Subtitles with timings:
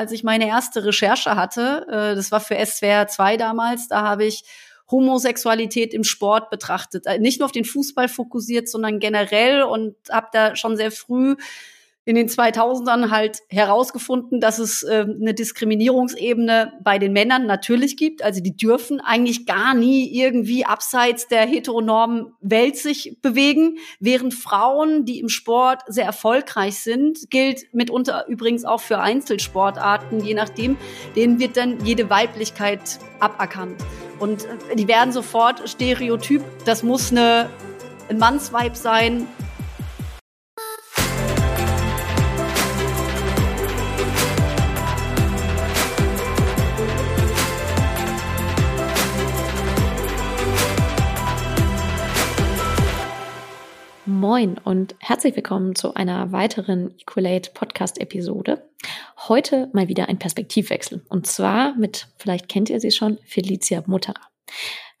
[0.00, 1.86] als ich meine erste Recherche hatte.
[1.88, 3.86] Äh, das war für SWR 2 damals.
[3.88, 4.44] Da habe ich
[4.90, 7.06] Homosexualität im Sport betrachtet.
[7.06, 11.36] Äh, nicht nur auf den Fußball fokussiert, sondern generell und habe da schon sehr früh
[12.10, 18.22] in den 2000ern halt herausgefunden, dass es äh, eine Diskriminierungsebene bei den Männern natürlich gibt.
[18.22, 25.04] Also die dürfen eigentlich gar nie irgendwie abseits der heteronormen Welt sich bewegen, während Frauen,
[25.04, 30.76] die im Sport sehr erfolgreich sind, gilt mitunter übrigens auch für Einzelsportarten, je nachdem,
[31.14, 33.80] denen wird dann jede Weiblichkeit aberkannt.
[34.18, 37.48] Und äh, die werden sofort stereotyp, das muss eine,
[38.08, 39.28] ein Mannsweib sein,
[54.30, 58.62] Moin und herzlich willkommen zu einer weiteren Equalate Podcast Episode.
[59.26, 64.20] Heute mal wieder ein Perspektivwechsel und zwar mit, vielleicht kennt ihr sie schon, Felicia Mutterer.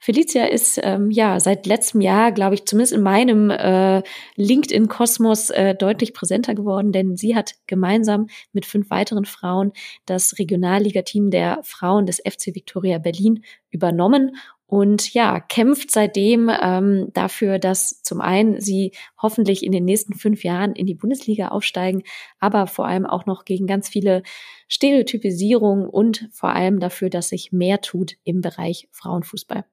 [0.00, 4.02] Felicia ist ähm, ja seit letztem Jahr, glaube ich, zumindest in meinem äh,
[4.34, 9.72] LinkedIn-Kosmos äh, deutlich präsenter geworden, denn sie hat gemeinsam mit fünf weiteren Frauen
[10.06, 14.34] das Regionalligateam der Frauen des FC Victoria Berlin übernommen
[14.70, 20.44] und ja, kämpft seitdem ähm, dafür, dass zum einen sie hoffentlich in den nächsten fünf
[20.44, 22.04] Jahren in die Bundesliga aufsteigen,
[22.38, 24.22] aber vor allem auch noch gegen ganz viele
[24.68, 29.64] Stereotypisierungen und vor allem dafür, dass sich mehr tut im Bereich Frauenfußball.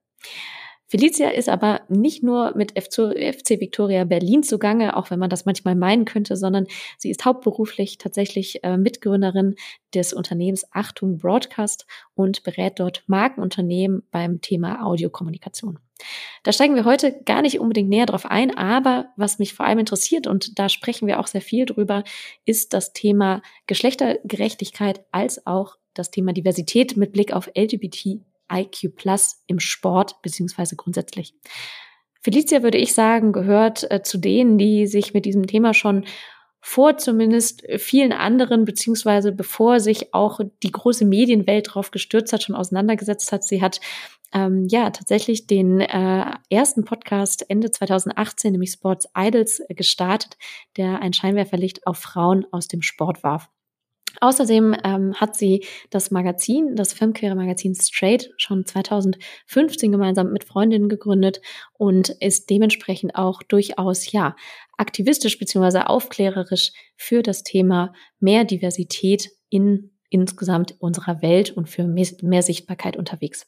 [0.89, 5.75] Felicia ist aber nicht nur mit FC Victoria Berlin zugange, auch wenn man das manchmal
[5.75, 6.65] meinen könnte, sondern
[6.97, 9.55] sie ist hauptberuflich tatsächlich äh, Mitgründerin
[9.93, 11.85] des Unternehmens Achtung Broadcast
[12.15, 15.79] und berät dort Markenunternehmen beim Thema Audiokommunikation.
[16.43, 19.79] Da steigen wir heute gar nicht unbedingt näher drauf ein, aber was mich vor allem
[19.79, 22.05] interessiert, und da sprechen wir auch sehr viel drüber,
[22.45, 29.43] ist das Thema Geschlechtergerechtigkeit als auch das Thema Diversität mit Blick auf LGBT IQ Plus
[29.47, 31.33] im Sport beziehungsweise grundsätzlich.
[32.21, 36.05] Felicia, würde ich sagen, gehört äh, zu denen, die sich mit diesem Thema schon
[36.59, 42.55] vor zumindest vielen anderen, beziehungsweise bevor sich auch die große Medienwelt drauf gestürzt hat, schon
[42.55, 43.45] auseinandergesetzt hat.
[43.45, 43.79] Sie hat
[44.33, 50.37] ähm, ja tatsächlich den äh, ersten Podcast Ende 2018, nämlich Sports Idols, äh, gestartet,
[50.75, 53.49] der ein Scheinwerferlicht auf Frauen aus dem Sport warf.
[54.19, 61.41] Außerdem ähm, hat sie das Magazin, das Filmkarriere-Magazin Straight, schon 2015 gemeinsam mit Freundinnen gegründet
[61.73, 64.35] und ist dementsprechend auch durchaus, ja,
[64.77, 72.41] aktivistisch beziehungsweise aufklärerisch für das Thema mehr Diversität in insgesamt unserer Welt und für mehr
[72.41, 73.45] Sichtbarkeit unterwegs.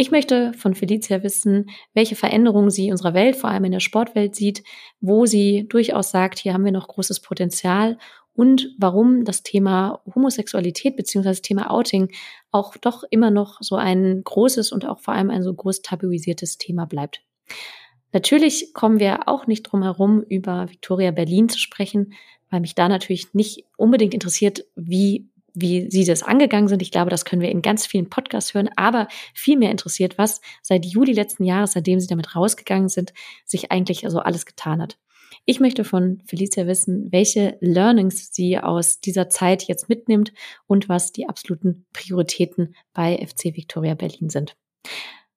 [0.00, 3.80] Ich möchte von Felicia wissen, welche Veränderungen sie in unserer Welt, vor allem in der
[3.80, 4.62] Sportwelt sieht,
[5.00, 7.98] wo sie durchaus sagt, hier haben wir noch großes Potenzial
[8.38, 12.12] und warum das Thema Homosexualität beziehungsweise das Thema Outing
[12.52, 16.56] auch doch immer noch so ein großes und auch vor allem ein so groß tabuisiertes
[16.56, 17.20] Thema bleibt.
[18.12, 22.12] Natürlich kommen wir auch nicht drum herum, über Victoria Berlin zu sprechen,
[22.48, 25.28] weil mich da natürlich nicht unbedingt interessiert, wie
[25.60, 26.82] wie sie das angegangen sind.
[26.82, 30.40] Ich glaube, das können wir in ganz vielen Podcasts hören, aber viel mehr interessiert, was
[30.62, 33.12] seit Juli letzten Jahres, seitdem sie damit rausgegangen sind,
[33.44, 34.96] sich eigentlich also alles getan hat.
[35.44, 40.32] Ich möchte von Felicia wissen, welche Learnings sie aus dieser Zeit jetzt mitnimmt
[40.66, 44.56] und was die absoluten Prioritäten bei FC Victoria Berlin sind.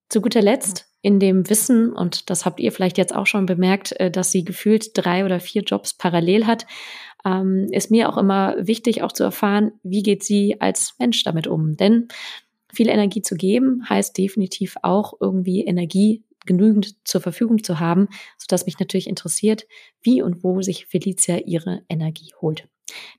[0.09, 3.93] Zu guter Letzt in dem Wissen, und das habt ihr vielleicht jetzt auch schon bemerkt,
[3.93, 6.65] äh, dass sie gefühlt drei oder vier Jobs parallel hat,
[7.25, 11.47] ähm, ist mir auch immer wichtig, auch zu erfahren, wie geht sie als Mensch damit
[11.47, 11.75] um.
[11.77, 12.07] Denn
[12.73, 18.07] viel Energie zu geben heißt definitiv auch irgendwie Energie genügend zur Verfügung zu haben,
[18.37, 19.67] sodass mich natürlich interessiert,
[20.01, 22.67] wie und wo sich Felicia ihre Energie holt.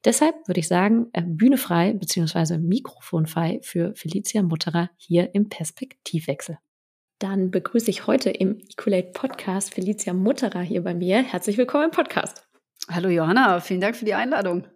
[0.05, 2.59] Deshalb würde ich sagen, äh, Bühne frei bzw.
[2.59, 6.59] Mikrofon frei für Felicia Mutterer hier im Perspektivwechsel.
[7.19, 11.22] Dann begrüße ich heute im Equalate Podcast Felicia Mutterer hier bei mir.
[11.22, 12.49] Herzlich willkommen im Podcast.
[12.91, 14.66] Hallo Johanna, vielen Dank für die Einladung.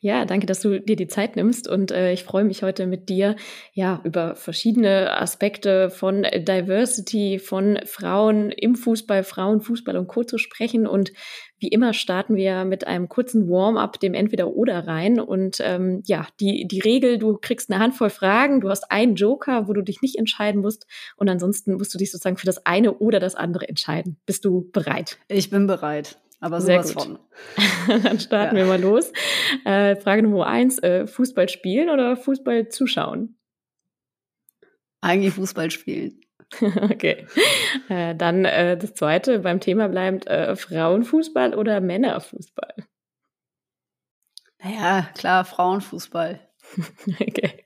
[0.00, 3.08] Ja, danke, dass du dir die Zeit nimmst und äh, ich freue mich heute mit
[3.08, 3.36] dir
[3.72, 10.24] ja über verschiedene Aspekte von Diversity, von Frauen im Fußball, Frauenfußball und Co.
[10.24, 11.12] zu sprechen und
[11.60, 15.18] wie immer starten wir mit einem kurzen Warm-up, dem Entweder-Oder rein.
[15.18, 19.66] Und ähm, ja, die, die Regel, du kriegst eine Handvoll Fragen, du hast einen Joker,
[19.66, 20.86] wo du dich nicht entscheiden musst.
[21.16, 24.18] Und ansonsten musst du dich sozusagen für das eine oder das andere entscheiden.
[24.24, 25.18] Bist du bereit?
[25.26, 26.18] Ich bin bereit.
[26.40, 27.18] Aber sowas von.
[28.02, 28.62] Dann starten ja.
[28.62, 29.12] wir mal los.
[29.64, 33.38] Äh, Frage Nummer eins: äh, Fußball spielen oder Fußball zuschauen?
[35.00, 36.20] Eigentlich Fußball spielen.
[36.60, 37.26] okay.
[37.88, 42.74] Äh, dann äh, das zweite, beim Thema bleibt äh, Frauenfußball oder Männerfußball?
[44.62, 46.40] Naja, klar, Frauenfußball.
[47.20, 47.64] okay.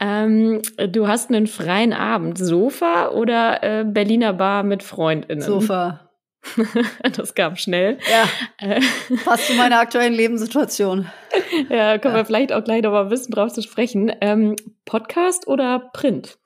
[0.00, 0.60] Ähm,
[0.90, 2.36] du hast einen freien Abend.
[2.36, 5.42] Sofa oder äh, Berliner Bar mit FreundInnen?
[5.42, 6.09] Sofa.
[7.16, 7.98] das kam schnell.
[8.10, 8.28] Ja.
[8.58, 8.80] Äh.
[9.24, 11.10] Passt zu meiner aktuellen Lebenssituation.
[11.68, 12.20] Ja, können ja.
[12.20, 14.12] wir vielleicht auch gleich noch mal ein bisschen drauf zu sprechen.
[14.20, 16.38] Ähm, Podcast oder Print?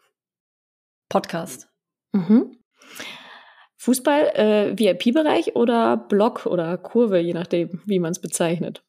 [1.09, 1.69] Podcast.
[2.13, 2.59] Mhm.
[3.77, 8.83] Fußball, äh, VIP-Bereich oder Block oder Kurve, je nachdem, wie man es bezeichnet?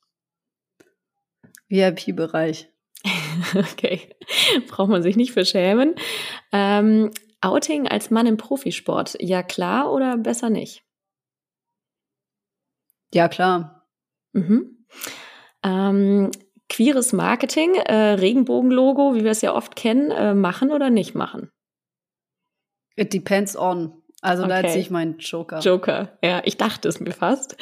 [1.67, 2.69] VIP-Bereich.
[3.55, 4.15] okay,
[4.67, 5.95] braucht man sich nicht für schämen.
[6.51, 7.11] Ähm,
[7.41, 10.84] Outing als Mann im Profisport, ja klar oder besser nicht?
[13.13, 13.87] Ja klar.
[14.33, 14.85] Mhm.
[15.63, 16.31] Ähm,
[16.69, 21.49] queeres Marketing, äh, Regenbogenlogo, wie wir es ja oft kennen, äh, machen oder nicht machen?
[22.95, 24.01] It depends on.
[24.21, 24.63] Also okay.
[24.63, 25.59] da ziehe ich meinen Joker.
[25.59, 27.57] Joker, ja, ich dachte es mir fast.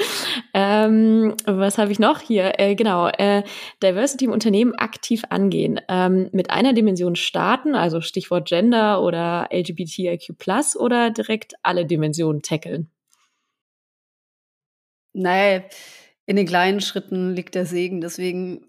[0.53, 2.57] Ähm, was habe ich noch hier?
[2.57, 3.43] Äh, genau, äh,
[3.81, 5.81] Diversity im Unternehmen aktiv angehen.
[5.89, 10.31] Ähm, mit einer Dimension starten, also Stichwort Gender oder LGBTIQ+,
[10.77, 12.92] oder direkt alle Dimensionen tackeln?
[15.13, 15.63] Nein,
[16.25, 18.65] in den kleinen Schritten liegt der Segen, deswegen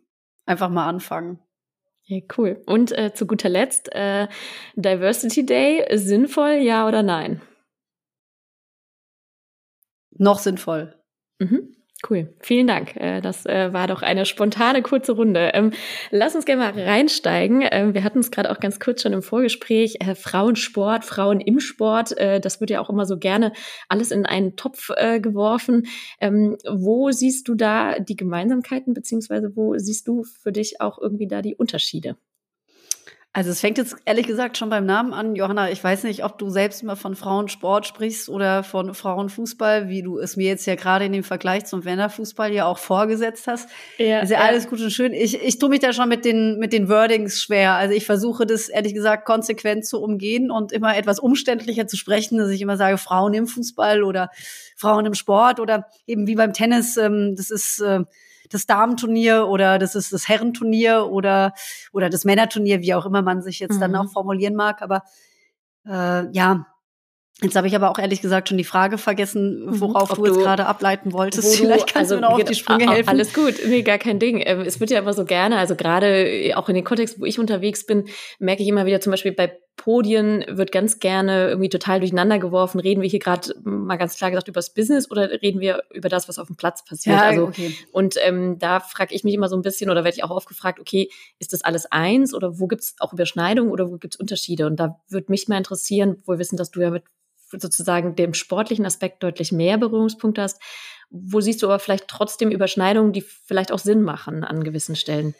[0.46, 1.38] einfach mal anfangen.
[2.04, 2.62] Ja, cool.
[2.66, 4.28] Und äh, zu guter Letzt, äh,
[4.76, 7.40] Diversity Day, sinnvoll, ja oder nein?
[10.18, 10.94] noch sinnvoll.
[11.38, 11.74] Mhm.
[12.08, 12.96] Cool, vielen Dank.
[12.96, 15.52] Äh, das äh, war doch eine spontane kurze Runde.
[15.54, 15.72] Ähm,
[16.10, 17.66] lass uns gerne mal reinsteigen.
[17.70, 19.96] Ähm, wir hatten es gerade auch ganz kurz schon im Vorgespräch.
[20.00, 23.52] Äh, Frauensport, Frauen im Sport, das wird ja auch immer so gerne
[23.88, 25.86] alles in einen Topf geworfen.
[26.20, 31.26] Ähm, wo siehst du da die Gemeinsamkeiten, beziehungsweise wo siehst du für dich auch irgendwie
[31.26, 32.16] da die Unterschiede?
[33.36, 35.34] Also es fängt jetzt ehrlich gesagt schon beim Namen an.
[35.34, 40.02] Johanna, ich weiß nicht, ob du selbst immer von Frauensport sprichst oder von Frauenfußball, wie
[40.02, 43.68] du es mir jetzt ja gerade in dem Vergleich zum Männerfußball ja auch vorgesetzt hast.
[43.98, 45.12] Ja, ist ja, ja, alles gut und schön.
[45.12, 47.72] Ich, ich tue mich da schon mit den, mit den Wordings schwer.
[47.72, 52.38] Also ich versuche das ehrlich gesagt konsequent zu umgehen und immer etwas umständlicher zu sprechen,
[52.38, 54.30] dass ich immer sage, Frauen im Fußball oder
[54.76, 56.96] Frauen im Sport oder eben wie beim Tennis.
[56.96, 58.04] Ähm, das ist äh,
[58.50, 61.54] das Damenturnier oder das ist das Herrenturnier oder,
[61.92, 63.80] oder das Männerturnier, wie auch immer man sich jetzt mhm.
[63.80, 64.82] dann auch formulieren mag.
[64.82, 65.02] Aber
[65.86, 66.66] äh, ja,
[67.42, 69.80] Jetzt habe ich aber auch ehrlich gesagt schon die Frage vergessen, mhm.
[69.80, 71.52] worauf Ob du jetzt gerade ableiten wolltest.
[71.52, 73.08] Du, Vielleicht kannst also, du mir noch auf die Sprünge helfen.
[73.08, 74.40] Alles gut, nee, gar kein Ding.
[74.46, 77.40] Ähm, es wird ja immer so gerne, also gerade auch in den Kontext, wo ich
[77.40, 78.04] unterwegs bin,
[78.38, 82.80] merke ich immer wieder zum Beispiel bei Podien wird ganz gerne irgendwie total durcheinander geworfen.
[82.80, 86.08] Reden wir hier gerade mal ganz klar gesagt über das Business oder reden wir über
[86.08, 87.16] das, was auf dem Platz passiert?
[87.16, 87.74] Ja, also, okay.
[87.92, 90.48] Und ähm, da frage ich mich immer so ein bisschen oder werde ich auch oft
[90.48, 94.14] gefragt, okay, ist das alles eins oder wo gibt es auch Überschneidungen oder wo gibt
[94.14, 94.66] es Unterschiede?
[94.66, 97.04] Und da würde mich mal interessieren, wo wir wissen, dass du ja mit
[97.50, 100.60] sozusagen dem sportlichen Aspekt deutlich mehr Berührungspunkte hast.
[101.10, 105.34] Wo siehst du aber vielleicht trotzdem Überschneidungen, die vielleicht auch Sinn machen an gewissen Stellen?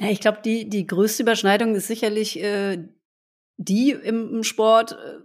[0.00, 2.78] Ja, ich glaube, die, die größte Überschneidung ist sicherlich äh,
[3.60, 5.20] die im, Sport, äh,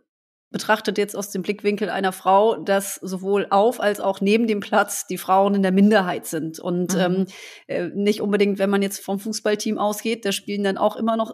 [0.52, 5.08] betrachtet jetzt aus dem Blickwinkel einer Frau, dass sowohl auf als auch neben dem Platz
[5.08, 6.60] die Frauen in der Minderheit sind.
[6.60, 7.00] Und mhm.
[7.00, 7.26] ähm,
[7.68, 11.34] äh, nicht unbedingt, wenn man jetzt vom Fußballteam ausgeht, da spielen dann auch immer noch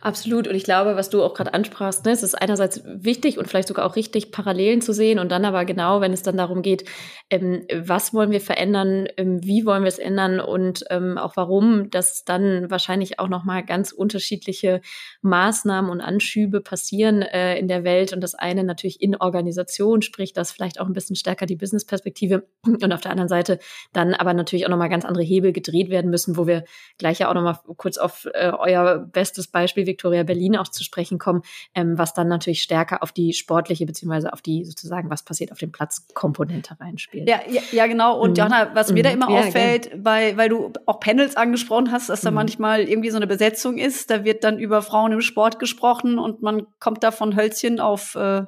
[0.00, 0.48] Absolut.
[0.48, 3.68] Und ich glaube, was du auch gerade ansprachst, ne, es ist einerseits wichtig und vielleicht
[3.68, 6.84] sogar auch richtig, Parallelen zu sehen und dann aber genau, wenn es dann darum geht,
[7.30, 11.88] ähm, was wollen wir verändern, ähm, wie wollen wir es ändern und ähm, auch warum,
[11.90, 14.80] dass dann wahrscheinlich auch nochmal ganz unterschiedliche
[15.22, 18.12] Maßnahmen und Anschübe passieren äh, in der Welt.
[18.12, 22.46] Und das eine natürlich in Organisation, sprich das vielleicht auch ein bisschen stärker die Business-Perspektive
[22.66, 23.58] und auf der anderen Seite
[23.92, 26.64] dann aber natürlich auch nochmal ganz andere Hebel gedreht werden müssen, wo wir
[26.98, 31.18] gleich ja auch nochmal kurz auf äh, euer bestes Beispiel Victoria Berlin auch zu sprechen
[31.18, 31.42] kommen,
[31.74, 35.58] ähm, was dann natürlich stärker auf die sportliche beziehungsweise auf die sozusagen, was passiert auf
[35.58, 37.28] dem Platz Komponente reinspielt.
[37.28, 38.18] Ja, ja, ja genau.
[38.18, 38.36] Und mhm.
[38.36, 38.94] Jana, was mhm.
[38.94, 39.22] mir da mhm.
[39.22, 42.36] immer ja, auffällt, bei, weil du auch Panels angesprochen hast, dass da mhm.
[42.36, 46.42] manchmal irgendwie so eine Besetzung ist, da wird dann über Frauen im Sport gesprochen und
[46.42, 48.42] man kommt da von Hölzchen auf äh,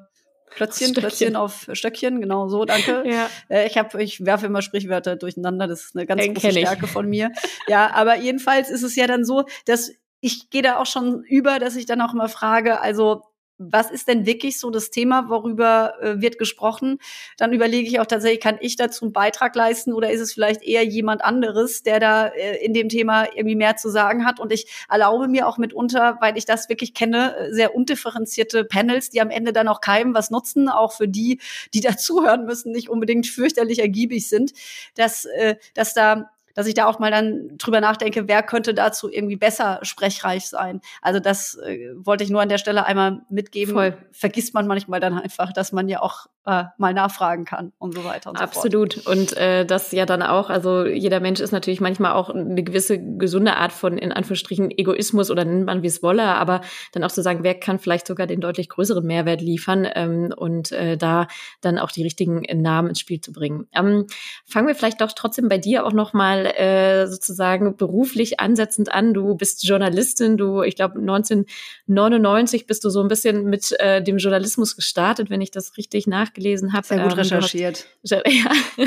[0.55, 1.03] Plötzchen, Stöckchen.
[1.03, 3.05] Plötzchen auf Stöckchen, genau so, danke.
[3.15, 3.29] Ja.
[3.49, 6.87] Äh, ich habe, ich werfe immer Sprichwörter durcheinander, das ist eine ganz Den große Stärke
[6.87, 7.31] von mir.
[7.69, 9.93] Ja, aber jedenfalls ist es ja dann so, dass
[10.25, 13.25] ich gehe da auch schon über, dass ich dann auch immer frage, also
[13.59, 16.99] was ist denn wirklich so das Thema, worüber äh, wird gesprochen?
[17.37, 20.63] Dann überlege ich auch tatsächlich, kann ich dazu einen Beitrag leisten oder ist es vielleicht
[20.63, 24.41] eher jemand anderes, der da äh, in dem Thema irgendwie mehr zu sagen hat?
[24.41, 29.11] Und ich erlaube mir auch mitunter, weil ich das wirklich kenne, äh, sehr undifferenzierte Panels,
[29.11, 31.39] die am Ende dann auch keinem was nutzen, auch für die,
[31.75, 34.53] die dazuhören müssen, nicht unbedingt fürchterlich ergiebig sind,
[34.95, 39.11] dass, äh, dass da dass ich da auch mal dann drüber nachdenke, wer könnte dazu
[39.11, 40.81] irgendwie besser sprechreich sein.
[41.03, 43.75] Also das äh, wollte ich nur an der Stelle einmal mitgeben.
[43.75, 43.99] Voll.
[44.13, 48.05] Vergisst man manchmal dann einfach, dass man ja auch äh, mal nachfragen kann und so
[48.05, 48.95] weiter und Absolut.
[48.95, 49.17] so fort.
[49.17, 52.99] Und äh, das ja dann auch, also jeder Mensch ist natürlich manchmal auch eine gewisse
[52.99, 56.61] gesunde Art von, in Anführungsstrichen, Egoismus oder nennt man wie es wolle, aber
[56.93, 60.73] dann auch zu sagen, wer kann vielleicht sogar den deutlich größeren Mehrwert liefern ähm, und
[60.73, 61.27] äh, da
[61.63, 63.67] dann auch die richtigen Namen ins Spiel zu bringen.
[63.75, 64.07] Ähm,
[64.45, 69.15] fangen wir vielleicht doch trotzdem bei dir auch nochmal äh, sozusagen beruflich ansetzend an.
[69.15, 74.19] Du bist Journalistin, du, ich glaube, 1999 bist du so ein bisschen mit äh, dem
[74.19, 76.87] Journalismus gestartet, wenn ich das richtig nach nachgelesen habe.
[76.87, 77.87] Sehr gut ähm, recherchiert.
[78.03, 78.87] Hast, ja,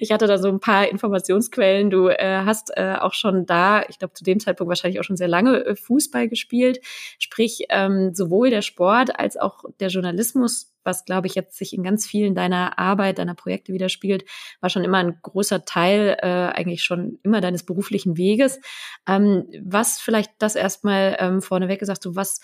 [0.00, 1.90] ich hatte da so ein paar Informationsquellen.
[1.90, 5.16] Du äh, hast äh, auch schon da, ich glaube zu dem Zeitpunkt wahrscheinlich auch schon
[5.16, 6.80] sehr lange äh, Fußball gespielt.
[7.18, 11.84] Sprich, ähm, sowohl der Sport als auch der Journalismus was, glaube ich, jetzt sich in
[11.84, 14.24] ganz vielen deiner Arbeit, deiner Projekte widerspiegelt,
[14.60, 18.58] war schon immer ein großer Teil, äh, eigentlich schon immer deines beruflichen Weges.
[19.06, 22.40] Ähm, was vielleicht das erstmal ähm, vorneweg gesagt, so was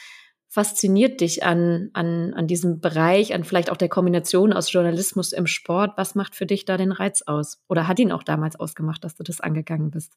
[0.54, 5.48] fasziniert dich an, an, an diesem Bereich, an vielleicht auch der Kombination aus Journalismus im
[5.48, 5.94] Sport?
[5.96, 7.60] Was macht für dich da den Reiz aus?
[7.68, 10.12] Oder hat ihn auch damals ausgemacht, dass du das angegangen bist?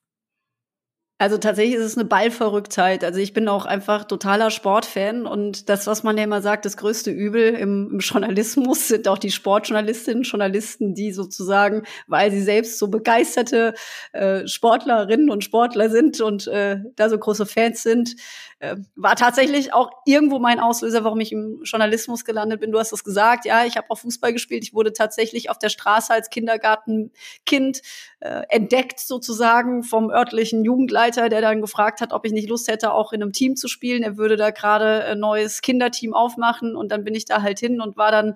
[1.20, 3.04] Also tatsächlich ist es eine Ballverrücktheit.
[3.04, 6.78] Also ich bin auch einfach totaler Sportfan und das, was man ja immer sagt, das
[6.78, 12.78] größte Übel im, im Journalismus sind auch die Sportjournalistinnen, Journalisten, die sozusagen, weil sie selbst
[12.78, 13.74] so begeisterte
[14.14, 18.16] äh, Sportlerinnen und Sportler sind und äh, da so große Fans sind,
[18.60, 22.72] äh, war tatsächlich auch irgendwo mein Auslöser, warum ich im Journalismus gelandet bin.
[22.72, 24.64] Du hast es gesagt, ja, ich habe auch Fußball gespielt.
[24.64, 27.82] Ich wurde tatsächlich auf der Straße als Kindergartenkind
[28.20, 32.92] äh, entdeckt sozusagen vom örtlichen Jugendleiter, der dann gefragt hat, ob ich nicht Lust hätte,
[32.92, 34.04] auch in einem Team zu spielen.
[34.04, 37.82] Er würde da gerade ein neues Kinderteam aufmachen und dann bin ich da halt hin
[37.82, 38.36] und war dann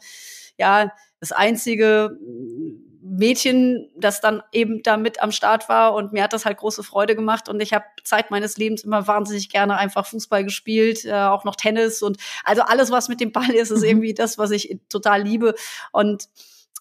[0.57, 2.17] ja das einzige
[3.03, 6.83] Mädchen, das dann eben da mit am Start war und mir hat das halt große
[6.83, 11.13] Freude gemacht und ich habe Zeit meines Lebens immer wahnsinnig gerne einfach Fußball gespielt, äh,
[11.13, 13.89] auch noch Tennis und also alles, was mit dem Ball ist, ist mhm.
[13.89, 15.55] irgendwie das, was ich total liebe
[15.91, 16.29] und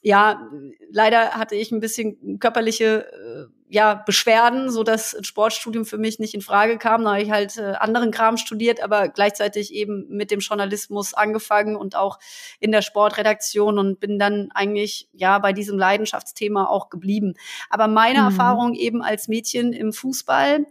[0.02, 0.48] ja,
[0.90, 6.18] leider hatte ich ein bisschen körperliche äh, ja, Beschwerden, so dass ein Sportstudium für mich
[6.18, 7.04] nicht in Frage kam.
[7.04, 11.76] Da habe ich halt äh, anderen Kram studiert, aber gleichzeitig eben mit dem Journalismus angefangen
[11.76, 12.18] und auch
[12.58, 17.34] in der Sportredaktion und bin dann eigentlich ja bei diesem Leidenschaftsthema auch geblieben.
[17.68, 18.26] Aber meine mhm.
[18.26, 20.66] Erfahrung eben als Mädchen im Fußball,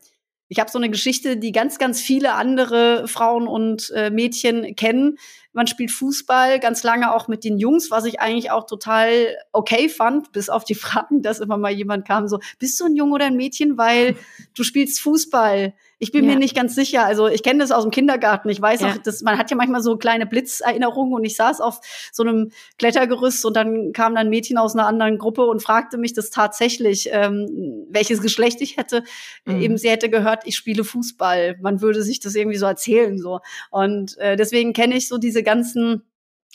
[0.49, 5.17] ich habe so eine Geschichte, die ganz, ganz viele andere Frauen und äh, Mädchen kennen.
[5.53, 9.89] Man spielt Fußball ganz lange auch mit den Jungs, was ich eigentlich auch total okay
[9.89, 13.13] fand, bis auf die Fragen, dass immer mal jemand kam so, bist du ein Junge
[13.13, 14.15] oder ein Mädchen, weil
[14.55, 15.73] du spielst Fußball?
[16.01, 16.31] Ich bin ja.
[16.31, 17.05] mir nicht ganz sicher.
[17.05, 18.47] Also ich kenne das aus dem Kindergarten.
[18.47, 18.87] Ich weiß ja.
[18.87, 21.81] auch, dass man hat ja manchmal so kleine Blitzerinnerungen und ich saß auf
[22.13, 25.97] so einem Klettergerüst und dann kam dann ein Mädchen aus einer anderen Gruppe und fragte
[25.97, 29.03] mich das tatsächlich, ähm, welches Geschlecht ich hätte.
[29.43, 29.61] Mhm.
[29.61, 31.57] Eben sie hätte gehört, ich spiele Fußball.
[31.61, 33.41] Man würde sich das irgendwie so erzählen so.
[33.69, 36.03] Und äh, deswegen kenne ich so diese ganzen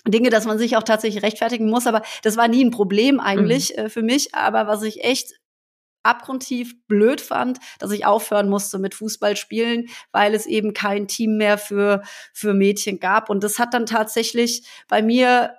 [0.08, 3.74] Dinge, dass man sich auch tatsächlich rechtfertigen muss, aber das war nie ein Problem eigentlich
[3.76, 3.84] mhm.
[3.84, 4.34] äh, für mich.
[4.34, 5.34] Aber was ich echt
[6.04, 11.36] abgrundtief blöd fand, dass ich aufhören musste mit Fußball spielen, weil es eben kein Team
[11.36, 13.30] mehr für, für Mädchen gab.
[13.30, 15.54] Und das hat dann tatsächlich bei mir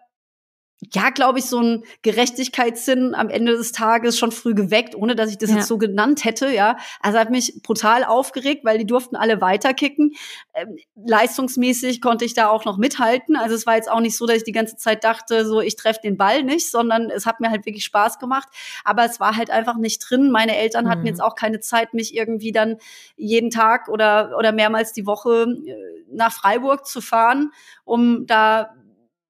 [0.94, 5.30] ja, glaube ich, so ein Gerechtigkeitssinn am Ende des Tages schon früh geweckt, ohne dass
[5.30, 5.58] ich das ja.
[5.58, 6.78] jetzt so genannt hätte, ja.
[7.02, 10.14] Also hat mich brutal aufgeregt, weil die durften alle weiterkicken.
[10.54, 13.36] Ähm, leistungsmäßig konnte ich da auch noch mithalten.
[13.36, 15.76] Also es war jetzt auch nicht so, dass ich die ganze Zeit dachte, so ich
[15.76, 18.48] treffe den Ball nicht, sondern es hat mir halt wirklich Spaß gemacht.
[18.84, 20.32] Aber es war halt einfach nicht drin.
[20.32, 20.90] Meine Eltern mhm.
[20.90, 22.78] hatten jetzt auch keine Zeit, mich irgendwie dann
[23.16, 27.52] jeden Tag oder, oder mehrmals die Woche äh, nach Freiburg zu fahren,
[27.84, 28.76] um da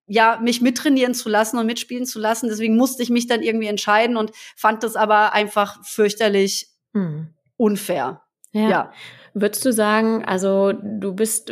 [0.07, 2.47] ja, mich mittrainieren zu lassen und mitspielen zu lassen.
[2.47, 7.33] Deswegen musste ich mich dann irgendwie entscheiden und fand das aber einfach fürchterlich mhm.
[7.57, 8.21] unfair.
[8.51, 8.69] Ja.
[8.69, 8.91] ja.
[9.37, 11.51] Würdest du sagen, also du bist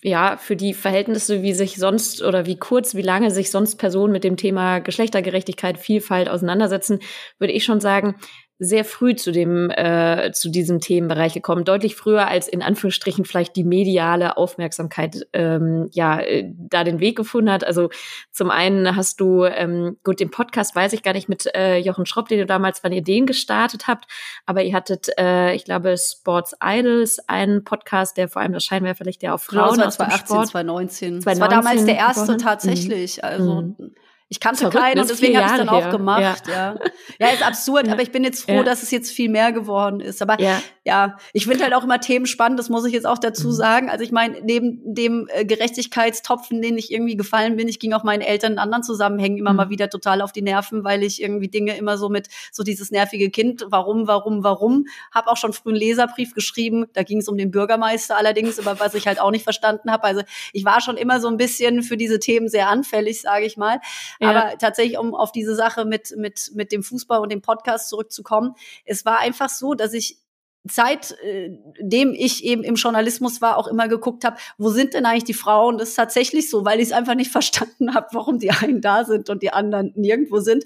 [0.00, 4.14] ja für die Verhältnisse, wie sich sonst oder wie kurz, wie lange sich sonst Personen
[4.14, 7.00] mit dem Thema Geschlechtergerechtigkeit, Vielfalt auseinandersetzen,
[7.38, 8.14] würde ich schon sagen,
[8.64, 13.56] sehr früh zu dem äh, zu diesem Themenbereich gekommen, deutlich früher als in Anführungsstrichen vielleicht
[13.56, 17.64] die mediale Aufmerksamkeit ähm, ja äh, da den Weg gefunden hat.
[17.64, 17.90] Also
[18.30, 22.06] zum einen hast du ähm, gut den Podcast weiß ich gar nicht mit äh, Jochen
[22.06, 24.04] Schropp, den du damals, wann ihr den gestartet habt,
[24.46, 29.22] aber ihr hattet, äh, ich glaube Sports Idols, einen Podcast, der vor allem das Scheinwerferlicht
[29.22, 31.20] der auf Frauen genau, aus 2018, Sport 2019.
[31.22, 31.24] 2019.
[31.24, 33.16] Das war damals der erste tatsächlich.
[33.16, 33.24] Mhm.
[33.24, 33.94] Also mhm.
[34.32, 36.48] Ich kannte Verrückt, keinen und deswegen habe ich dann auch gemacht.
[36.48, 36.74] Ja.
[36.74, 36.80] ja,
[37.20, 37.92] ja, ist absurd, ja.
[37.92, 38.62] aber ich bin jetzt froh, ja.
[38.62, 40.22] dass es jetzt viel mehr geworden ist.
[40.22, 40.38] Aber
[40.84, 43.52] ja, ich finde halt auch immer Themen spannend, das muss ich jetzt auch dazu mhm.
[43.52, 43.90] sagen.
[43.90, 48.04] Also ich meine, neben dem äh, Gerechtigkeitstopfen, den ich irgendwie gefallen bin, ich ging auch
[48.04, 49.56] meinen Eltern in anderen Zusammenhängen immer mhm.
[49.58, 52.90] mal wieder total auf die Nerven, weil ich irgendwie Dinge immer so mit so dieses
[52.90, 56.86] nervige Kind, warum, warum, warum, habe auch schon früh einen Leserbrief geschrieben.
[56.94, 60.04] Da ging es um den Bürgermeister allerdings, über was ich halt auch nicht verstanden habe.
[60.04, 60.22] Also
[60.54, 63.78] ich war schon immer so ein bisschen für diese Themen sehr anfällig, sage ich mal.
[64.22, 64.30] Ja.
[64.30, 68.54] Aber tatsächlich, um auf diese Sache mit, mit, mit dem Fußball und dem Podcast zurückzukommen,
[68.84, 70.18] es war einfach so, dass ich
[70.64, 75.24] seitdem äh, ich eben im Journalismus war, auch immer geguckt habe, wo sind denn eigentlich
[75.24, 75.76] die Frauen?
[75.76, 79.04] Das ist tatsächlich so, weil ich es einfach nicht verstanden habe, warum die einen da
[79.04, 80.64] sind und die anderen nirgendwo sind.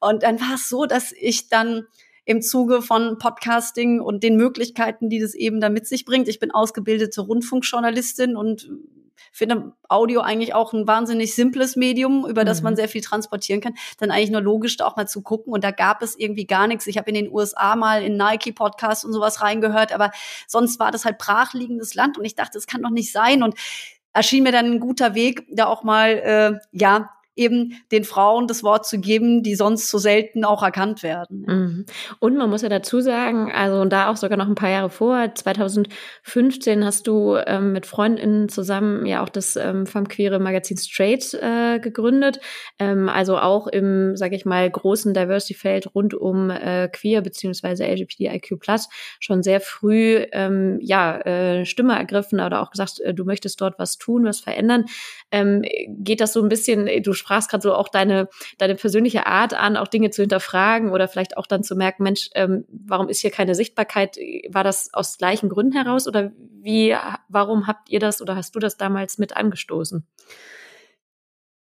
[0.00, 1.86] Und dann war es so, dass ich dann
[2.24, 6.28] im Zuge von Podcasting und den Möglichkeiten, die das eben da mit sich bringt.
[6.28, 8.70] Ich bin ausgebildete Rundfunkjournalistin und
[9.32, 12.64] finde Audio eigentlich auch ein wahnsinnig simples Medium, über das mhm.
[12.64, 13.74] man sehr viel transportieren kann.
[13.98, 15.52] Dann eigentlich nur logisch da auch mal zu gucken.
[15.52, 16.86] Und da gab es irgendwie gar nichts.
[16.86, 20.10] Ich habe in den USA mal in Nike-Podcasts und sowas reingehört, aber
[20.46, 22.18] sonst war das halt brachliegendes Land.
[22.18, 23.42] Und ich dachte, es kann doch nicht sein.
[23.42, 23.54] Und
[24.12, 28.62] erschien mir dann ein guter Weg, da auch mal äh, ja eben den Frauen das
[28.62, 31.44] Wort zu geben, die sonst so selten auch erkannt werden.
[31.46, 31.86] Mhm.
[32.18, 35.34] Und man muss ja dazu sagen, also da auch sogar noch ein paar Jahre vor,
[35.34, 41.78] 2015 hast du ähm, mit Freundinnen zusammen ja auch das ähm, Femqueere Magazin Straight äh,
[41.78, 42.40] gegründet.
[42.78, 48.56] Ähm, also auch im, sage ich mal, großen Diversity-Feld rund um äh, Queer beziehungsweise LGBTIQ
[49.20, 53.78] schon sehr früh ähm, ja äh, Stimme ergriffen oder auch gesagt, äh, du möchtest dort
[53.78, 54.86] was tun, was verändern.
[55.30, 59.52] Ähm, geht das so ein bisschen, du sprachst gerade so auch deine, deine persönliche Art
[59.52, 63.20] an, auch Dinge zu hinterfragen oder vielleicht auch dann zu merken, Mensch, ähm, warum ist
[63.20, 64.16] hier keine Sichtbarkeit?
[64.48, 66.30] War das aus gleichen Gründen heraus oder
[66.62, 66.96] wie,
[67.28, 70.06] warum habt ihr das oder hast du das damals mit angestoßen?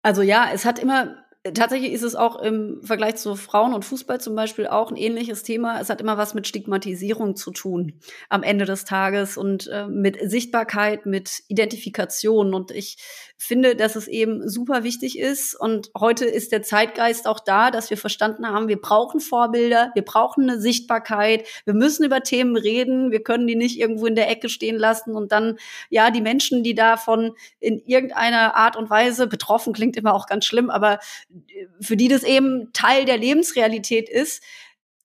[0.03, 1.14] Also ja, es hat immer
[1.55, 5.42] tatsächlich ist es auch im Vergleich zu Frauen und Fußball zum Beispiel auch ein ähnliches
[5.42, 5.81] Thema.
[5.81, 7.94] Es hat immer was mit Stigmatisierung zu tun
[8.28, 12.55] am Ende des Tages und äh, mit Sichtbarkeit, mit Identifikation.
[12.55, 12.98] Und ich
[13.42, 15.59] finde, dass es eben super wichtig ist.
[15.59, 20.05] Und heute ist der Zeitgeist auch da, dass wir verstanden haben, wir brauchen Vorbilder, wir
[20.05, 24.31] brauchen eine Sichtbarkeit, wir müssen über Themen reden, wir können die nicht irgendwo in der
[24.31, 25.59] Ecke stehen lassen und dann,
[25.90, 30.44] ja, die Menschen, die davon in irgendeiner Art und Weise betroffen, klingt immer auch ganz
[30.44, 31.00] schlimm, aber
[31.81, 34.42] für die das eben Teil der Lebensrealität ist,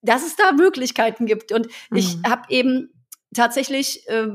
[0.01, 1.51] dass es da Möglichkeiten gibt.
[1.51, 1.97] Und mhm.
[1.97, 2.89] ich habe eben
[3.33, 4.27] tatsächlich äh,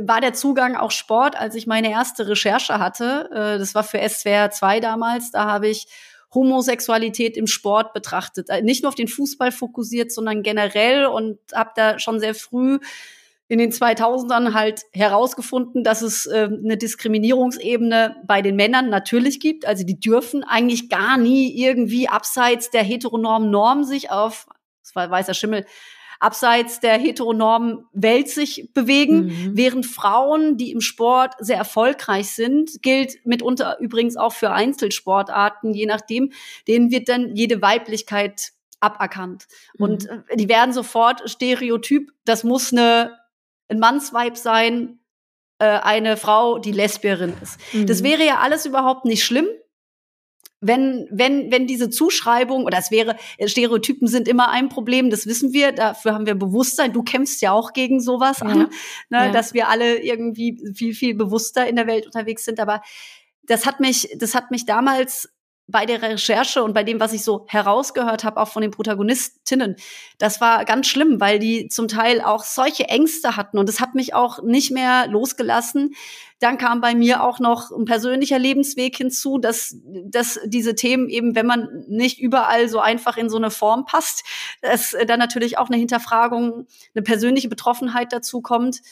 [0.00, 3.28] war der Zugang auch Sport, als ich meine erste Recherche hatte.
[3.32, 5.30] Äh, das war für SWR 2 damals.
[5.30, 5.86] Da habe ich
[6.34, 8.48] Homosexualität im Sport betrachtet.
[8.50, 12.78] Äh, nicht nur auf den Fußball fokussiert, sondern generell und habe da schon sehr früh
[13.48, 19.66] in den 2000ern halt herausgefunden, dass es äh, eine Diskriminierungsebene bei den Männern natürlich gibt.
[19.66, 24.46] Also die dürfen eigentlich gar nie irgendwie abseits der heteronormen Norm sich auf,
[24.82, 25.64] das war weißer Schimmel,
[26.18, 29.50] abseits der heteronormen Welt sich bewegen, mhm.
[29.54, 35.86] während Frauen, die im Sport sehr erfolgreich sind, gilt mitunter übrigens auch für Einzelsportarten, je
[35.86, 36.32] nachdem,
[36.66, 39.46] denen wird dann jede Weiblichkeit aberkannt.
[39.74, 39.84] Mhm.
[39.84, 43.12] Und die werden sofort stereotyp, das muss eine
[43.68, 45.00] ein Mannsweib sein,
[45.58, 47.58] äh, eine Frau, die Lesbierin ist.
[47.72, 47.86] Mhm.
[47.86, 49.46] Das wäre ja alles überhaupt nicht schlimm,
[50.60, 55.52] wenn, wenn, wenn diese Zuschreibung, oder es wäre, Stereotypen sind immer ein Problem, das wissen
[55.52, 56.92] wir, dafür haben wir Bewusstsein.
[56.92, 58.46] Du kämpfst ja auch gegen sowas ja.
[58.46, 58.58] an,
[59.10, 59.30] ne, ja.
[59.30, 62.58] dass wir alle irgendwie viel, viel bewusster in der Welt unterwegs sind.
[62.58, 62.82] Aber
[63.42, 65.28] das hat mich, das hat mich damals
[65.68, 69.76] bei der Recherche und bei dem, was ich so herausgehört habe, auch von den Protagonistinnen,
[70.18, 73.94] das war ganz schlimm, weil die zum Teil auch solche Ängste hatten und es hat
[73.94, 75.94] mich auch nicht mehr losgelassen.
[76.38, 81.34] Dann kam bei mir auch noch ein persönlicher Lebensweg hinzu, dass, dass diese Themen eben,
[81.34, 84.22] wenn man nicht überall so einfach in so eine Form passt,
[84.60, 88.82] dass dann natürlich auch eine Hinterfragung, eine persönliche Betroffenheit dazu kommt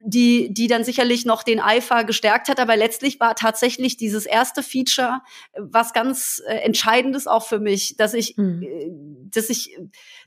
[0.00, 2.60] die, die dann sicherlich noch den Eifer gestärkt hat.
[2.60, 5.20] Aber letztlich war tatsächlich dieses erste Feature
[5.56, 8.62] was ganz äh, Entscheidendes auch für mich, dass ich, mhm.
[8.62, 8.90] äh,
[9.30, 9.78] dass ich,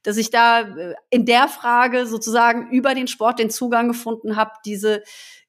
[0.03, 4.51] dass ich da äh, in der Frage sozusagen über den Sport den Zugang gefunden habe,
[4.65, 5.03] diese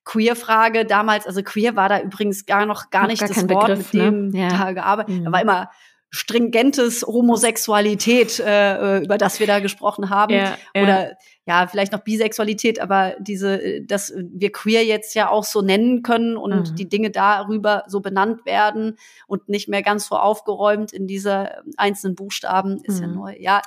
[0.05, 3.67] Queer-Frage damals, also queer war da übrigens gar noch gar noch nicht gar das Wort,
[3.67, 4.41] Begriff, mit dem ne?
[4.41, 4.49] ja.
[4.49, 5.17] da gearbeitet.
[5.17, 5.25] Mhm.
[5.25, 5.71] Da war immer
[6.11, 10.33] stringentes Homosexualität, äh, äh, über das wir da gesprochen haben.
[10.33, 10.83] Ja, ja.
[10.83, 11.17] Oder
[11.47, 16.37] ja, vielleicht noch Bisexualität, aber diese, dass wir queer jetzt ja auch so nennen können
[16.37, 16.77] und mhm.
[16.77, 22.17] die Dinge darüber so benannt werden und nicht mehr ganz so aufgeräumt in diese einzelnen
[22.17, 23.03] Buchstaben, ist mhm.
[23.03, 23.37] ja neu.
[23.39, 23.63] Ja,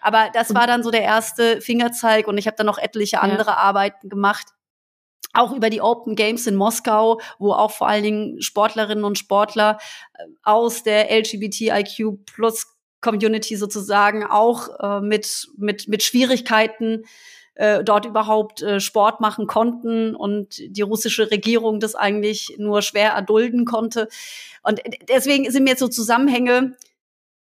[0.00, 3.50] aber das war dann so der erste Fingerzeig und ich habe dann noch etliche andere
[3.50, 3.56] ja.
[3.56, 4.46] Arbeiten gemacht
[5.34, 9.78] auch über die Open Games in Moskau, wo auch vor allen Dingen Sportlerinnen und Sportler
[10.14, 12.66] äh, aus der LGBTIQ plus
[13.00, 17.04] Community sozusagen auch äh, mit, mit, mit Schwierigkeiten
[17.54, 23.12] äh, dort überhaupt äh, Sport machen konnten und die russische Regierung das eigentlich nur schwer
[23.12, 24.08] erdulden konnte.
[24.62, 26.76] Und deswegen sind mir jetzt so Zusammenhänge,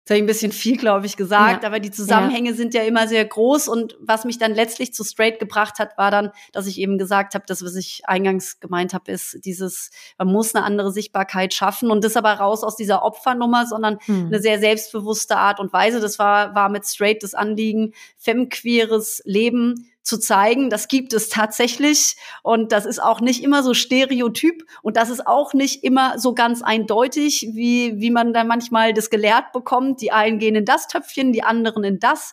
[0.04, 1.68] das habe ich ein bisschen viel, glaube ich, gesagt, ja.
[1.68, 2.56] aber die Zusammenhänge ja.
[2.56, 6.10] sind ja immer sehr groß und was mich dann letztlich zu Straight gebracht hat, war
[6.10, 10.28] dann, dass ich eben gesagt habe, das, was ich eingangs gemeint habe, ist dieses, man
[10.28, 14.26] muss eine andere Sichtbarkeit schaffen und das aber raus aus dieser Opfernummer, sondern hm.
[14.26, 16.00] eine sehr selbstbewusste Art und Weise.
[16.00, 22.16] Das war, war mit Straight das Anliegen, femqueeres Leben zu zeigen, das gibt es tatsächlich
[22.42, 26.34] und das ist auch nicht immer so stereotyp und das ist auch nicht immer so
[26.34, 30.00] ganz eindeutig, wie, wie man da manchmal das gelehrt bekommt.
[30.00, 32.32] Die einen gehen in das Töpfchen, die anderen in das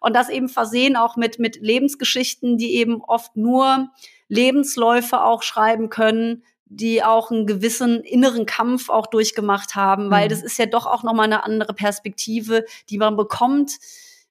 [0.00, 3.90] und das eben versehen auch mit, mit Lebensgeschichten, die eben oft nur
[4.28, 10.30] Lebensläufe auch schreiben können, die auch einen gewissen inneren Kampf auch durchgemacht haben, weil mhm.
[10.30, 13.72] das ist ja doch auch nochmal eine andere Perspektive, die man bekommt,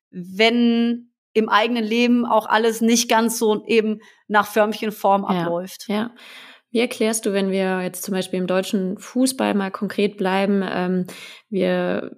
[0.10, 5.86] wenn im eigenen Leben auch alles nicht ganz so eben nach Förmchenform abläuft.
[5.88, 6.12] Ja, ja.
[6.72, 11.06] Wie erklärst du, wenn wir jetzt zum Beispiel im deutschen Fußball mal konkret bleiben, ähm,
[11.52, 12.16] wir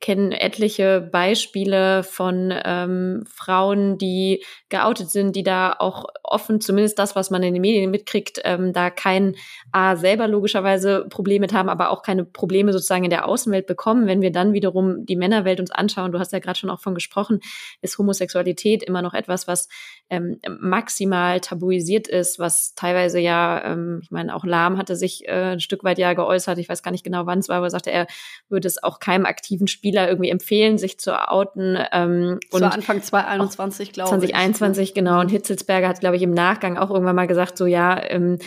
[0.00, 7.16] kennen etliche Beispiele von ähm, Frauen, die geoutet sind, die da auch offen, zumindest das,
[7.16, 9.34] was man in den Medien mitkriegt, ähm, da kein
[9.72, 14.06] A, selber logischerweise Probleme mit haben, aber auch keine Probleme sozusagen in der Außenwelt bekommen.
[14.06, 16.94] Wenn wir dann wiederum die Männerwelt uns anschauen, du hast ja gerade schon auch von
[16.94, 17.40] gesprochen,
[17.82, 19.68] ist Homosexualität immer noch etwas, was
[20.10, 25.52] ähm, maximal tabuisiert ist, was teilweise ja, ähm, ich meine, auch Lahm hatte sich äh,
[25.52, 27.70] ein Stück weit ja geäußert, ich weiß gar nicht genau, wann es war, aber er
[27.70, 28.06] sagte, er
[28.48, 31.78] würde es auch keinem aktiven Spieler irgendwie empfehlen, sich zu outen.
[31.92, 34.30] Ähm, das und war Anfang 2021, glaube ich.
[34.30, 35.20] 2021, genau.
[35.20, 38.38] Und Hitzelsberger hat, glaube ich, im Nachgang auch irgendwann mal gesagt, so ja, ähm,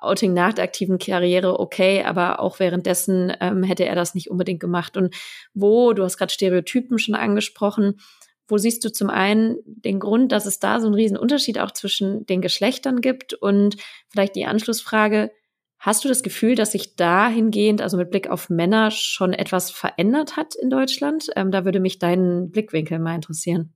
[0.00, 4.60] Outing nach der aktiven Karriere okay, aber auch währenddessen ähm, hätte er das nicht unbedingt
[4.60, 4.96] gemacht.
[4.96, 5.14] Und
[5.54, 7.98] wo, du hast gerade Stereotypen schon angesprochen,
[8.46, 11.70] wo siehst du zum einen den Grund, dass es da so einen riesen Unterschied auch
[11.70, 13.76] zwischen den Geschlechtern gibt und
[14.08, 15.30] vielleicht die Anschlussfrage,
[15.78, 20.36] Hast du das Gefühl, dass sich dahingehend, also mit Blick auf Männer, schon etwas verändert
[20.36, 21.26] hat in Deutschland?
[21.36, 23.74] Ähm, da würde mich dein Blickwinkel mal interessieren.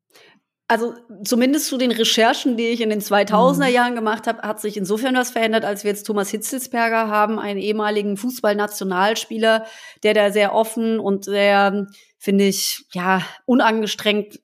[0.73, 3.75] Also zumindest zu den Recherchen, die ich in den 2000er mhm.
[3.75, 7.61] Jahren gemacht habe, hat sich insofern was verändert, als wir jetzt Thomas Hitzelsberger haben, einen
[7.61, 9.67] ehemaligen Fußballnationalspieler,
[10.03, 11.89] der da sehr offen und sehr,
[12.19, 14.41] finde ich, ja, unangestrengt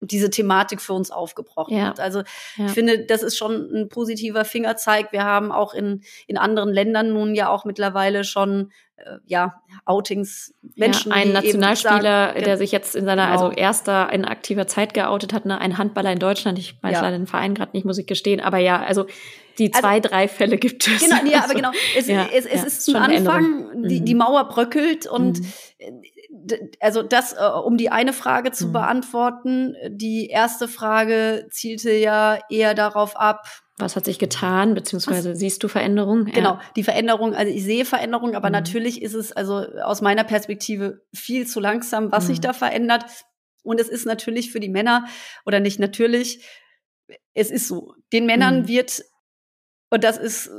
[0.00, 1.84] diese Thematik für uns aufgebrochen ja.
[1.84, 2.00] hat.
[2.00, 2.20] Also
[2.56, 2.66] ja.
[2.66, 5.12] ich finde, das ist schon ein positiver Fingerzeig.
[5.12, 10.54] Wir haben auch in, in anderen Ländern nun ja auch mittlerweile schon äh, ja, Outings,
[10.74, 11.10] Menschen.
[11.10, 13.50] Ja, ein Nationalspieler, sagen, der sich jetzt in seiner, also genau.
[13.50, 15.60] also erster in aktiver Zeit geoutet hat, ne?
[15.60, 17.02] ein Handballer in Deutschland, ich weiß ja.
[17.02, 19.06] leider den Verein gerade nicht, muss ich gestehen, aber ja, also
[19.58, 21.00] die also zwei, also, drei Fälle gibt es.
[21.00, 21.70] Genau, ja, aber genau.
[21.94, 24.20] Es, ja, es, es ist zum Anfang, die, die mhm.
[24.20, 25.52] Mauer bröckelt und mhm
[26.80, 28.72] also das, äh, um die eine Frage zu mhm.
[28.72, 29.74] beantworten.
[29.88, 33.46] Die erste Frage zielte ja eher darauf ab,
[33.80, 35.38] was hat sich getan, beziehungsweise was?
[35.38, 36.26] siehst du Veränderungen?
[36.26, 36.34] Ja.
[36.34, 38.52] Genau, die Veränderung, also ich sehe Veränderungen, aber mhm.
[38.52, 42.28] natürlich ist es also aus meiner Perspektive viel zu langsam, was mhm.
[42.28, 43.06] sich da verändert.
[43.62, 45.06] Und es ist natürlich für die Männer,
[45.46, 46.46] oder nicht natürlich,
[47.34, 48.68] es ist so, den Männern mhm.
[48.68, 49.02] wird,
[49.90, 50.50] und das ist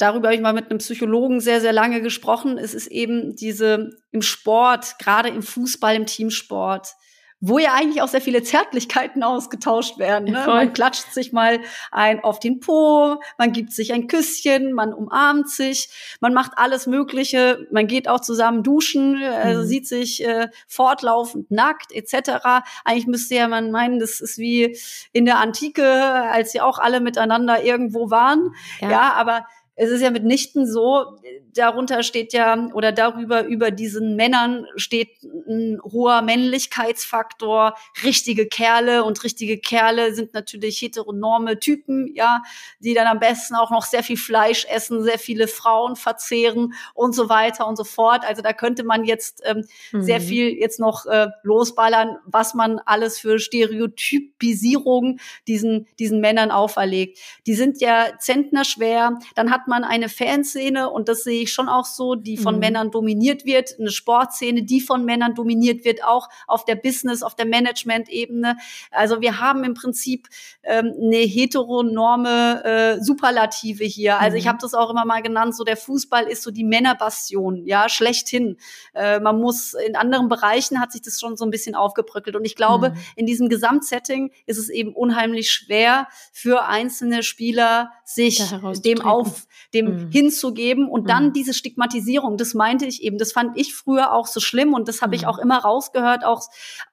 [0.00, 2.58] darüber habe ich mal mit einem Psychologen sehr, sehr lange gesprochen.
[2.58, 6.94] Es ist eben diese im Sport, gerade im Fußball, im Teamsport,
[7.42, 10.30] wo ja eigentlich auch sehr viele Zärtlichkeiten ausgetauscht werden.
[10.30, 10.44] Ne?
[10.46, 11.60] Man klatscht sich mal
[11.90, 15.88] ein auf den Po, man gibt sich ein Küsschen, man umarmt sich,
[16.20, 19.66] man macht alles Mögliche, man geht auch zusammen duschen, also mhm.
[19.66, 22.62] sieht sich äh, fortlaufend nackt etc.
[22.84, 24.76] Eigentlich müsste ja man meinen, das ist wie
[25.12, 28.54] in der Antike, als sie auch alle miteinander irgendwo waren.
[28.80, 31.18] ja, ja aber es ist ja mitnichten so,
[31.54, 37.74] darunter steht ja oder darüber über diesen Männern steht ein hoher Männlichkeitsfaktor.
[38.04, 42.42] Richtige Kerle und richtige Kerle sind natürlich heteronorme Typen, ja,
[42.80, 47.14] die dann am besten auch noch sehr viel Fleisch essen, sehr viele Frauen verzehren und
[47.14, 48.24] so weiter und so fort.
[48.26, 50.02] Also da könnte man jetzt ähm, mhm.
[50.02, 57.18] sehr viel jetzt noch äh, losballern, was man alles für Stereotypisierung diesen diesen Männern auferlegt.
[57.46, 59.18] Die sind ja zentnerschwer.
[59.34, 62.60] Dann hat man eine Fanszene und das sehe ich schon auch so, die von mhm.
[62.60, 67.34] Männern dominiert wird, eine Sportszene, die von Männern dominiert wird, auch auf der Business, auf
[67.34, 68.58] der Management-Ebene.
[68.90, 70.28] Also wir haben im Prinzip
[70.62, 74.20] ähm, eine heteronorme äh, Superlative hier.
[74.20, 74.40] Also mhm.
[74.40, 77.88] ich habe das auch immer mal genannt, so der Fußball ist so die Männerbastion, ja,
[77.88, 78.58] schlechthin.
[78.94, 82.44] Äh, man muss in anderen Bereichen hat sich das schon so ein bisschen aufgebröckelt und
[82.44, 82.94] ich glaube, mhm.
[83.16, 88.42] in diesem Gesamtsetting ist es eben unheimlich schwer für einzelne Spieler sich
[88.84, 90.10] dem auf dem mhm.
[90.10, 91.32] hinzugeben und dann mhm.
[91.32, 95.02] diese Stigmatisierung, das meinte ich eben, das fand ich früher auch so schlimm und das
[95.02, 95.28] habe ich mhm.
[95.28, 96.42] auch immer rausgehört, auch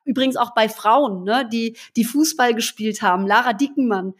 [0.06, 3.28] übrigens auch bei Frauen, ne, die die Fußball gespielt haben.
[3.28, 4.14] Lara Dickenmann,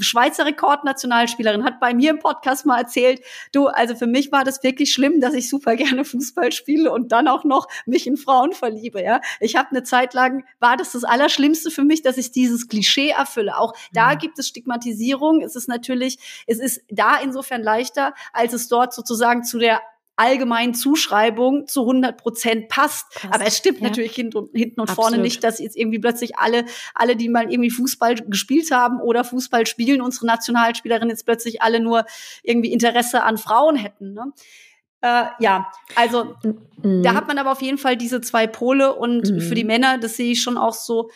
[0.00, 3.20] Schweizer Rekordnationalspielerin, hat bei mir im Podcast mal erzählt,
[3.52, 7.12] du, also für mich war das wirklich schlimm, dass ich super gerne Fußball spiele und
[7.12, 9.20] dann auch noch mich in Frauen verliebe, ja.
[9.40, 13.10] Ich habe eine Zeit lang war das das Allerschlimmste für mich, dass ich dieses Klischee
[13.10, 13.56] erfülle.
[13.56, 14.18] Auch da mhm.
[14.18, 15.40] gibt es Stigmatisierung.
[15.42, 19.80] Es ist natürlich, es ist da insofern leichter leichter, als es dort sozusagen zu der
[20.16, 23.08] allgemeinen Zuschreibung zu 100 Prozent passt.
[23.14, 23.30] Krass.
[23.32, 23.86] Aber es stimmt ja.
[23.86, 27.50] natürlich hinten und, hinten und vorne nicht, dass jetzt irgendwie plötzlich alle, alle, die mal
[27.52, 32.04] irgendwie Fußball gespielt haben oder Fußball spielen, unsere Nationalspielerinnen jetzt plötzlich alle nur
[32.42, 34.12] irgendwie Interesse an Frauen hätten.
[34.12, 34.32] Ne?
[35.02, 36.34] Äh, ja, also
[36.82, 37.04] mhm.
[37.04, 39.40] da hat man aber auf jeden Fall diese zwei Pole und mhm.
[39.40, 41.10] für die Männer, das sehe ich schon auch so,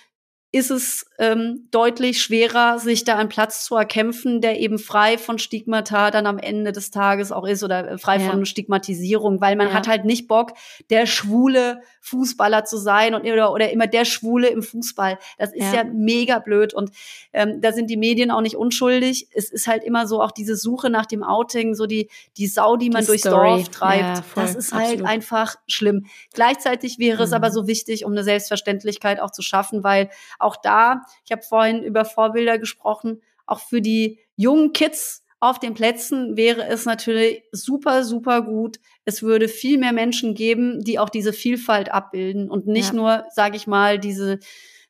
[0.54, 5.38] ist es ähm, deutlich schwerer, sich da einen Platz zu erkämpfen, der eben frei von
[5.38, 8.30] Stigmata dann am Ende des Tages auch ist oder äh, frei ja.
[8.30, 9.72] von Stigmatisierung, weil man ja.
[9.72, 10.52] hat halt nicht Bock,
[10.90, 15.18] der schwule Fußballer zu sein und oder, oder immer der Schwule im Fußball.
[15.38, 16.90] Das ist ja, ja mega blöd und
[17.32, 19.28] ähm, da sind die Medien auch nicht unschuldig.
[19.32, 22.76] Es ist halt immer so auch diese Suche nach dem Outing, so die die Sau,
[22.76, 23.48] die man die durchs Story.
[23.48, 24.22] Dorf treibt.
[24.34, 25.06] das ist halt Absolut.
[25.06, 26.06] halt einfach schlimm.
[26.34, 27.22] Gleichzeitig wäre mhm.
[27.22, 30.10] es aber so wichtig, um eine Selbstverständlichkeit auch zu schaffen, weil
[30.42, 35.74] auch da, ich habe vorhin über Vorbilder gesprochen, auch für die jungen Kids auf den
[35.74, 38.78] Plätzen wäre es natürlich super, super gut.
[39.04, 42.94] Es würde viel mehr Menschen geben, die auch diese Vielfalt abbilden und nicht ja.
[42.94, 44.38] nur, sage ich mal, diese,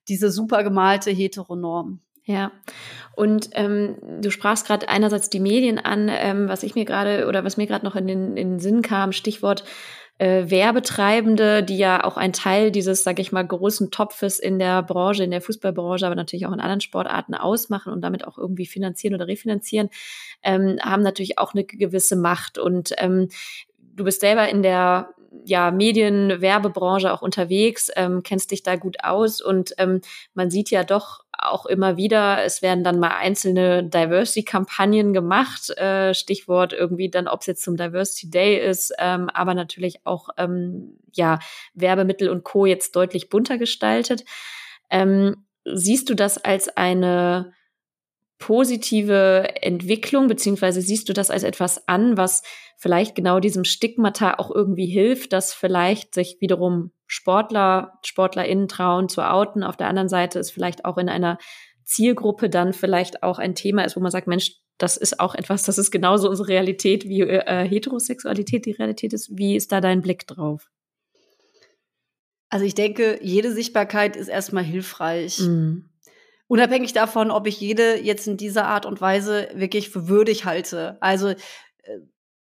[0.09, 2.01] diese super gemalte Heteronorm.
[2.25, 2.53] Ja,
[3.17, 7.45] und ähm, du sprachst gerade einerseits die Medien an, ähm, was ich mir gerade oder
[7.45, 9.65] was mir gerade noch in den, in den Sinn kam, Stichwort
[10.19, 14.83] äh, Werbetreibende, die ja auch ein Teil dieses, sage ich mal, großen Topfes in der
[14.83, 18.67] Branche, in der Fußballbranche, aber natürlich auch in anderen Sportarten ausmachen und damit auch irgendwie
[18.67, 19.91] finanzieren oder refinanzieren,
[20.43, 22.59] ähm, haben natürlich auch eine gewisse Macht.
[22.59, 23.29] Und ähm,
[23.79, 25.09] du bist selber in der
[25.45, 30.03] ja, Medien, Werbebranche auch unterwegs, ähm, kennst dich da gut aus und ähm,
[30.35, 36.15] man sieht ja doch auch immer wieder, es werden dann mal einzelne Diversity-Kampagnen gemacht, äh,
[36.15, 40.99] Stichwort irgendwie dann, ob es jetzt zum Diversity Day ist, ähm, aber natürlich auch ähm,
[41.13, 41.39] ja
[41.75, 42.67] Werbemittel und Co.
[42.67, 44.25] jetzt deutlich bunter gestaltet.
[44.91, 47.53] Ähm, siehst du das als eine
[48.43, 52.43] positive Entwicklung, beziehungsweise siehst du das als etwas an, was
[52.77, 59.23] vielleicht genau diesem Stigmata auch irgendwie hilft, dass vielleicht sich wiederum Sportler, SportlerInnen trauen zu
[59.23, 59.63] outen.
[59.63, 61.39] Auf der anderen Seite ist vielleicht auch in einer
[61.85, 65.63] Zielgruppe dann vielleicht auch ein Thema ist, wo man sagt, Mensch, das ist auch etwas,
[65.63, 69.31] das ist genauso unsere Realität, wie äh, Heterosexualität die Realität ist.
[69.39, 70.69] Wie ist da dein Blick drauf?
[72.49, 75.39] Also ich denke, jede Sichtbarkeit ist erstmal hilfreich.
[75.39, 75.92] Mhm.
[76.53, 80.99] Unabhängig davon, ob ich jede jetzt in dieser Art und Weise wirklich für würdig halte.
[81.01, 81.37] Also äh,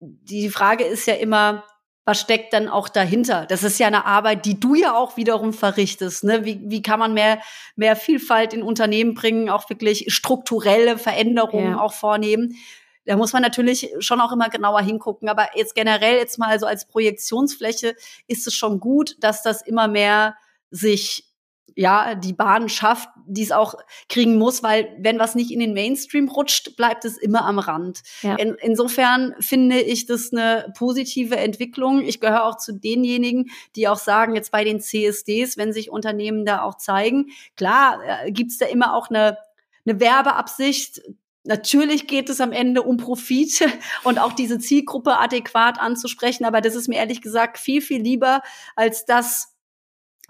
[0.00, 1.62] die Frage ist ja immer,
[2.04, 3.46] was steckt dann auch dahinter?
[3.46, 6.24] Das ist ja eine Arbeit, die du ja auch wiederum verrichtest.
[6.24, 6.44] Ne?
[6.44, 7.38] Wie, wie kann man mehr,
[7.76, 11.80] mehr Vielfalt in Unternehmen bringen, auch wirklich strukturelle Veränderungen ja.
[11.80, 12.56] auch vornehmen?
[13.04, 15.28] Da muss man natürlich schon auch immer genauer hingucken.
[15.28, 17.94] Aber jetzt generell jetzt mal so als Projektionsfläche
[18.26, 20.34] ist es schon gut, dass das immer mehr
[20.72, 21.32] sich
[21.76, 23.74] ja die Bahn schafft, die es auch
[24.08, 28.02] kriegen muss, weil wenn was nicht in den Mainstream rutscht, bleibt es immer am Rand.
[28.22, 28.36] Ja.
[28.36, 32.02] In, insofern finde ich das eine positive Entwicklung.
[32.02, 36.44] Ich gehöre auch zu denjenigen, die auch sagen, jetzt bei den CSDs, wenn sich Unternehmen
[36.44, 39.38] da auch zeigen, klar äh, gibt's da immer auch eine
[39.86, 41.02] eine Werbeabsicht,
[41.46, 43.68] Natürlich geht es am Ende um Profit
[44.04, 48.40] und auch diese Zielgruppe adäquat anzusprechen, aber das ist mir ehrlich gesagt viel, viel lieber,
[48.76, 49.04] als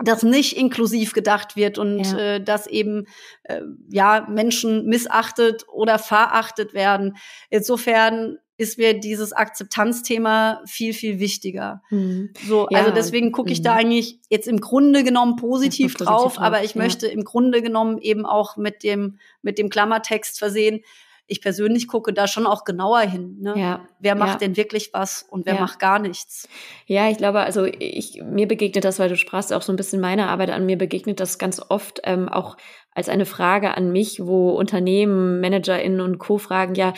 [0.03, 2.19] dass das nicht inklusiv gedacht wird und ja.
[2.19, 3.07] äh, dass eben
[3.45, 7.17] äh, ja Menschen missachtet oder verachtet werden.
[7.51, 11.83] Insofern ist mir dieses Akzeptanzthema viel, viel wichtiger.
[11.91, 12.31] Mhm.
[12.47, 13.65] So, ja, also deswegen gucke ich mhm.
[13.65, 16.83] da eigentlich jetzt im Grunde genommen positiv, positiv drauf, drauf, aber ich ja.
[16.83, 20.83] möchte im Grunde genommen eben auch mit dem, mit dem Klammertext versehen,
[21.27, 23.39] ich persönlich gucke da schon auch genauer hin.
[23.41, 23.55] Ne?
[23.57, 24.47] Ja, wer macht ja.
[24.47, 25.61] denn wirklich was und wer ja.
[25.61, 26.49] macht gar nichts?
[26.87, 30.01] Ja, ich glaube, also ich, mir begegnet das, weil du sprachst auch so ein bisschen
[30.01, 32.57] meine Arbeit an, mir begegnet das ganz oft ähm, auch
[32.93, 36.39] als eine Frage an mich, wo Unternehmen, ManagerInnen und Co.
[36.39, 36.93] fragen, ja,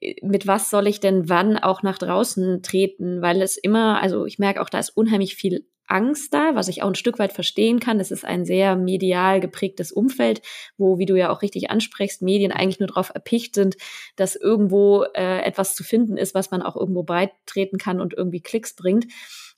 [0.00, 3.20] äh, mit was soll ich denn wann auch nach draußen treten?
[3.20, 6.82] Weil es immer, also ich merke auch, da ist unheimlich viel Angst da, was ich
[6.82, 7.98] auch ein Stück weit verstehen kann.
[7.98, 10.42] Das ist ein sehr medial geprägtes Umfeld,
[10.76, 13.76] wo, wie du ja auch richtig ansprichst, Medien eigentlich nur darauf erpicht sind,
[14.16, 18.40] dass irgendwo äh, etwas zu finden ist, was man auch irgendwo beitreten kann und irgendwie
[18.40, 19.06] Klicks bringt.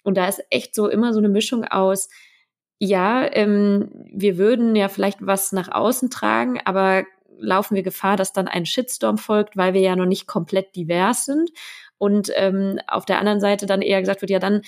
[0.03, 2.09] Und da ist echt so immer so eine Mischung aus,
[2.79, 7.05] ja, ähm, wir würden ja vielleicht was nach außen tragen, aber
[7.39, 11.25] laufen wir Gefahr, dass dann ein Shitstorm folgt, weil wir ja noch nicht komplett divers
[11.25, 11.51] sind.
[11.99, 14.63] Und ähm, auf der anderen Seite dann eher gesagt wird, ja, dann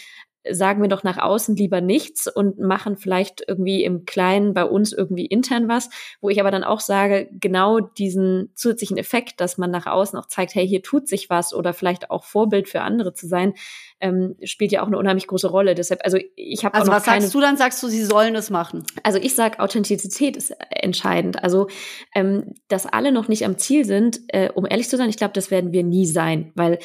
[0.51, 4.93] sagen wir doch nach außen lieber nichts und machen vielleicht irgendwie im Kleinen bei uns
[4.93, 9.71] irgendwie intern was, wo ich aber dann auch sage, genau diesen zusätzlichen Effekt, dass man
[9.71, 13.15] nach außen auch zeigt, hey, hier tut sich was oder vielleicht auch Vorbild für andere
[13.15, 13.55] zu sein,
[14.01, 15.75] ähm, spielt ja auch eine unheimlich große Rolle.
[15.75, 17.57] Deshalb, also ich habe also auch noch was keine, sagst du dann?
[17.57, 18.85] Sagst du, sie sollen es machen?
[19.03, 21.43] Also ich sage, Authentizität ist entscheidend.
[21.43, 21.69] Also
[22.15, 25.33] ähm, dass alle noch nicht am Ziel sind, äh, um ehrlich zu sein, ich glaube,
[25.33, 26.79] das werden wir nie sein, weil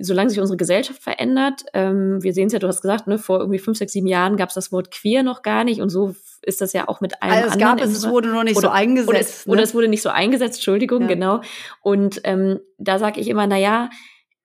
[0.00, 3.40] solange sich unsere Gesellschaft verändert, ähm, wir sehen es ja, du hast gesagt, ne, vor
[3.40, 6.14] irgendwie fünf, sechs, sieben Jahren gab es das Wort queer noch gar nicht und so
[6.42, 7.76] ist das ja auch mit allem also es anderen.
[7.78, 9.08] Gab es, es wurde noch nicht oder, so eingesetzt.
[9.08, 9.52] Oder es, ne?
[9.52, 11.08] oder es, wurde nicht so eingesetzt, Entschuldigung, ja.
[11.08, 11.40] genau.
[11.82, 13.90] Und ähm, da sage ich immer, na ja,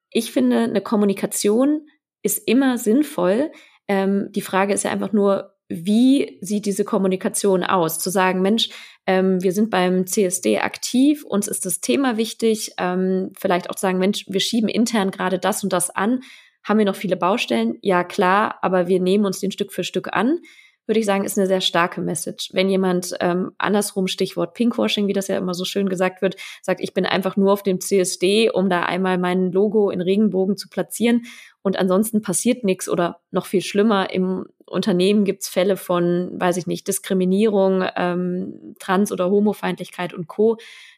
[0.10, 1.88] ich finde, eine Kommunikation
[2.22, 3.52] ist immer sinnvoll.
[3.88, 8.00] Ähm, die Frage ist ja einfach nur, wie sieht diese Kommunikation aus?
[8.00, 8.70] Zu sagen, Mensch,
[9.08, 13.82] ähm, wir sind beim CSD aktiv, uns ist das Thema wichtig, ähm, vielleicht auch zu
[13.82, 16.22] sagen, Mensch, wir schieben intern gerade das und das an.
[16.64, 17.78] Haben wir noch viele Baustellen?
[17.82, 20.40] Ja, klar, aber wir nehmen uns den Stück für Stück an
[20.88, 22.50] würde ich sagen, ist eine sehr starke Message.
[22.54, 26.82] Wenn jemand ähm, andersrum, Stichwort Pinkwashing, wie das ja immer so schön gesagt wird, sagt,
[26.82, 30.70] ich bin einfach nur auf dem CSD, um da einmal mein Logo in Regenbogen zu
[30.70, 31.24] platzieren
[31.62, 36.68] und ansonsten passiert nichts oder noch viel schlimmer, im Unternehmen gibt's Fälle von, weiß ich
[36.68, 40.58] nicht, Diskriminierung, ähm, Trans- oder Homofeindlichkeit und Co.,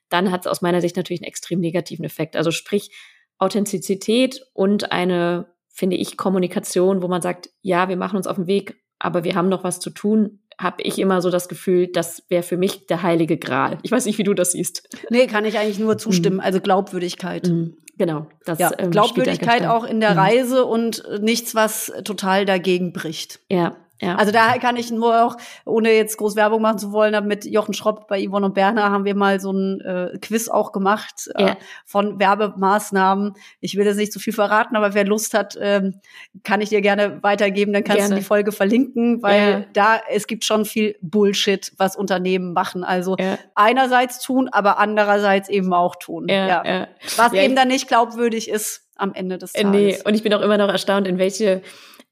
[0.09, 2.35] dann hat es aus meiner Sicht natürlich einen extrem negativen Effekt.
[2.35, 2.91] Also sprich
[3.37, 8.47] Authentizität und eine, finde ich, Kommunikation, wo man sagt, ja, wir machen uns auf den
[8.47, 12.23] Weg, aber wir haben noch was zu tun, habe ich immer so das Gefühl, das
[12.29, 13.77] wäre für mich der heilige Gral.
[13.83, 14.89] Ich weiß nicht, wie du das siehst.
[15.09, 16.37] Nee, kann ich eigentlich nur zustimmen.
[16.37, 16.41] Mhm.
[16.41, 17.47] Also Glaubwürdigkeit.
[17.47, 17.77] Mhm.
[17.97, 18.27] Genau.
[18.45, 20.19] Das, ja, ähm, Glaubwürdigkeit auch in der mhm.
[20.19, 23.39] Reise und nichts, was total dagegen bricht.
[23.49, 24.15] Ja, ja.
[24.15, 27.73] Also da kann ich nur auch, ohne jetzt groß Werbung machen zu wollen, mit Jochen
[27.73, 31.47] Schropp bei Yvonne und Berner haben wir mal so ein äh, Quiz auch gemacht äh,
[31.47, 31.57] ja.
[31.85, 33.33] von Werbemaßnahmen.
[33.59, 35.99] Ich will das nicht zu viel verraten, aber wer Lust hat, ähm,
[36.43, 37.73] kann ich dir gerne weitergeben.
[37.73, 38.15] Dann kannst gerne.
[38.15, 39.65] du die Folge verlinken, weil ja.
[39.73, 42.83] da es gibt schon viel Bullshit, was Unternehmen machen.
[42.83, 43.17] Also
[43.55, 46.27] einerseits tun, aber andererseits eben auch tun.
[46.27, 49.71] Was eben dann nicht glaubwürdig ist am Ende des Tages.
[49.71, 51.61] Nee, und ich bin auch immer noch erstaunt, in welche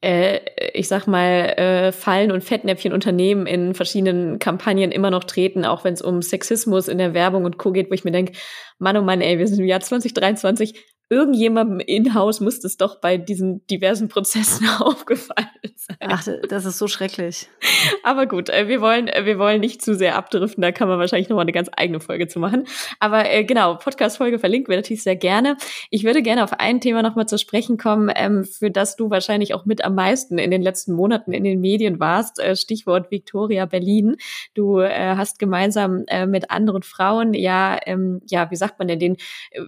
[0.02, 0.40] äh,
[0.74, 1.24] ich sag mal,
[1.58, 6.22] äh, Fallen und Fettnäpfchen Unternehmen in verschiedenen Kampagnen immer noch treten, auch wenn es um
[6.22, 7.72] Sexismus in der Werbung und Co.
[7.72, 8.34] geht, wo ich mir denke,
[8.78, 13.18] Mann, oh Mann, ey, wir sind im Jahr 2023, irgendjemandem in-house muss es doch bei
[13.18, 15.98] diesen diversen Prozessen aufgefallen sein.
[16.02, 17.48] Ach, das ist so schrecklich.
[18.04, 20.98] Aber gut, äh, wir wollen, äh, wir wollen nicht zu sehr abdriften, da kann man
[20.98, 22.66] wahrscheinlich noch mal eine ganz eigene Folge zu machen.
[23.00, 25.58] Aber äh, genau, Podcast-Folge verlinkt wir natürlich sehr gerne.
[25.92, 29.10] Ich würde gerne auf ein Thema noch mal zu sprechen kommen, ähm, für das du
[29.10, 32.40] wahrscheinlich auch mit am meisten in den letzten Monaten in den Medien warst.
[32.40, 34.16] Äh, Stichwort Victoria Berlin.
[34.56, 39.00] Du äh, hast gemeinsam äh, mit anderen Frauen ja, ähm, ja, wie sagt man denn,
[39.00, 39.18] den,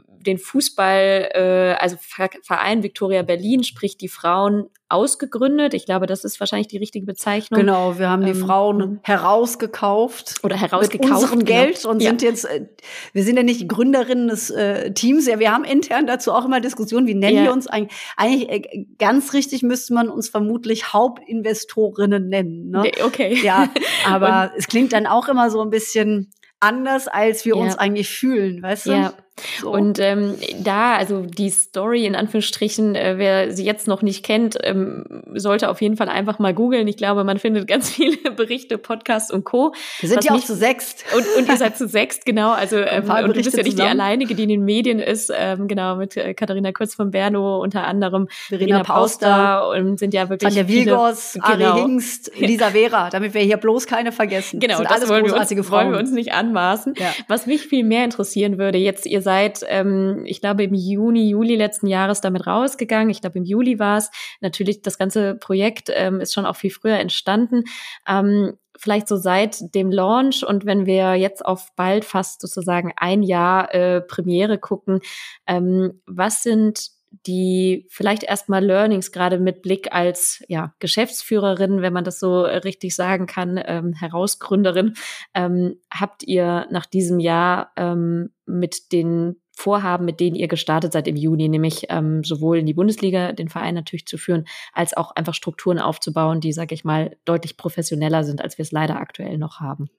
[0.07, 1.97] den Fußball äh, also
[2.43, 5.73] Verein Victoria Berlin, sprich die Frauen ausgegründet.
[5.73, 7.59] Ich glaube, das ist wahrscheinlich die richtige Bezeichnung.
[7.59, 8.99] Genau, wir haben die ähm, Frauen hm.
[9.03, 10.35] herausgekauft.
[10.43, 11.03] Oder herausgekauft.
[11.03, 11.61] Mit unserem genau.
[11.61, 12.09] Geld und ja.
[12.09, 12.67] sind jetzt, äh,
[13.11, 15.27] wir sind ja nicht Gründerinnen des äh, Teams.
[15.27, 17.05] Ja, wir haben intern dazu auch immer Diskussionen.
[17.07, 17.43] Wie nennen ja.
[17.43, 17.97] wir uns eigentlich?
[18.15, 22.69] Eigentlich äh, ganz richtig müsste man uns vermutlich Hauptinvestorinnen nennen.
[22.69, 22.91] Ne?
[23.03, 23.37] Okay.
[23.43, 23.69] Ja,
[24.05, 27.61] aber es klingt dann auch immer so ein bisschen anders, als wir ja.
[27.61, 28.91] uns eigentlich fühlen, weißt du?
[28.91, 29.13] Ja.
[29.61, 29.71] So.
[29.71, 34.57] Und ähm, da, also die Story in Anführungsstrichen, äh, wer sie jetzt noch nicht kennt,
[34.63, 36.87] ähm, sollte auf jeden Fall einfach mal googeln.
[36.87, 39.73] Ich glaube, man findet ganz viele Berichte, Podcasts und Co.
[39.99, 41.05] Wir sind ja auch zu sechst.
[41.15, 42.51] Und, und ihr seid zu sechst, genau.
[42.51, 43.75] Also ähm, und du bist ja nicht zusammen.
[43.75, 45.31] die alleinige, die in den Medien ist.
[45.35, 48.27] Ähm, genau, mit äh, Katharina Kurz von Berno unter anderem.
[48.47, 49.69] Verena Pauster.
[49.69, 51.75] Und sind ja wirklich Tanja Wilgos, viele, Ari genau.
[51.75, 54.59] Hingst, Lisa Vera, damit wir hier bloß keine vergessen.
[54.59, 56.95] Genau, das, das wollen, wir uns, wollen wir uns nicht anmaßen.
[56.97, 57.13] Ja.
[57.27, 61.57] Was mich viel mehr interessieren würde, jetzt ihr seid, ähm, ich glaube, im Juni, Juli
[61.57, 63.09] letzten Jahres damit rausgegangen.
[63.09, 64.09] Ich glaube, im Juli war es.
[64.39, 67.65] Natürlich, das ganze Projekt ähm, ist schon auch viel früher entstanden.
[68.07, 73.21] Ähm, vielleicht so seit dem Launch und wenn wir jetzt auf bald fast sozusagen ein
[73.21, 75.01] Jahr äh, Premiere gucken,
[75.45, 76.91] ähm, was sind
[77.25, 82.95] die vielleicht erstmal Learnings gerade mit Blick als ja, Geschäftsführerin, wenn man das so richtig
[82.95, 84.93] sagen kann, ähm, Herausgründerin,
[85.33, 91.07] ähm, habt ihr nach diesem Jahr ähm, mit den Vorhaben, mit denen ihr gestartet seid
[91.07, 95.15] im Juni, nämlich ähm, sowohl in die Bundesliga den Verein natürlich zu führen, als auch
[95.15, 99.39] einfach Strukturen aufzubauen, die, sage ich mal, deutlich professioneller sind, als wir es leider aktuell
[99.39, 99.89] noch haben.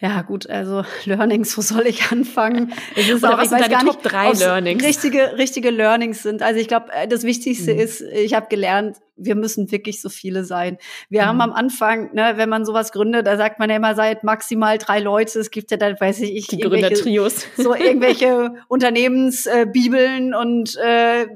[0.00, 2.72] Ja, gut, also Learnings, wo soll ich anfangen?
[2.96, 4.82] Es ist Oder auch, was sind deine Top 3 Learnings?
[4.82, 6.42] Richtige, richtige Learnings sind.
[6.42, 7.80] Also ich glaube, äh, das Wichtigste mhm.
[7.80, 10.78] ist, ich habe gelernt, wir müssen wirklich so viele sein.
[11.08, 11.26] Wir mhm.
[11.26, 14.76] haben am Anfang, ne, wenn man sowas gründet, da sagt man ja immer, seid maximal
[14.78, 15.38] drei Leute.
[15.38, 17.46] Es gibt ja dann, weiß ich, ich die Gründertrios.
[17.56, 20.32] So irgendwelche Unternehmensbibeln.
[20.32, 21.26] Äh, und äh,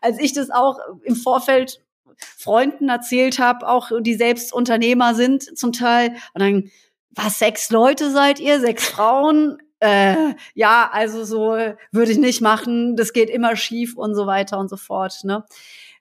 [0.00, 1.80] als ich das auch im Vorfeld
[2.16, 6.70] Freunden erzählt habe, auch die selbst Unternehmer sind zum Teil, und dann
[7.14, 9.58] was, sechs Leute seid ihr, sechs Frauen?
[9.80, 11.56] Äh, ja, also so
[11.92, 15.20] würde ich nicht machen, das geht immer schief und so weiter und so fort.
[15.24, 15.44] Ne?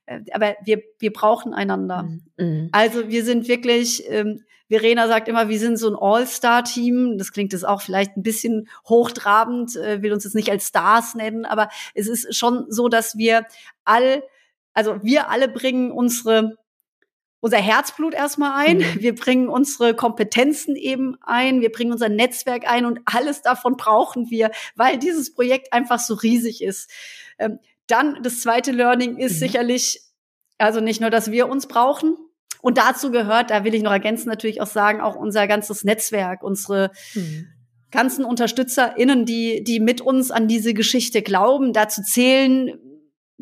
[0.05, 2.03] Äh, aber wir, wir brauchen einander.
[2.03, 2.21] Mhm.
[2.37, 2.69] mhm.
[2.71, 7.17] Also wir sind wirklich, ähm, Verena sagt immer, wir sind so ein All-Star-Team.
[7.17, 11.15] Das klingt jetzt auch vielleicht ein bisschen hochtrabend, äh, will uns jetzt nicht als Stars
[11.15, 13.45] nennen, aber es ist schon so, dass wir
[13.83, 14.23] all,
[14.73, 16.57] also wir alle bringen unsere
[17.43, 19.01] unser Herzblut erstmal ein, mhm.
[19.01, 24.29] wir bringen unsere Kompetenzen eben ein, wir bringen unser Netzwerk ein und alles davon brauchen
[24.29, 26.89] wir, weil dieses Projekt einfach so riesig ist.
[27.37, 29.39] Ähm, dann das zweite Learning ist mhm.
[29.39, 29.99] sicherlich,
[30.57, 32.15] also nicht nur, dass wir uns brauchen,
[32.61, 36.43] und dazu gehört, da will ich noch ergänzen, natürlich auch sagen, auch unser ganzes Netzwerk,
[36.43, 37.47] unsere mhm.
[37.91, 41.73] ganzen UnterstützerInnen, die, die mit uns an diese Geschichte glauben.
[41.73, 42.79] Dazu zählen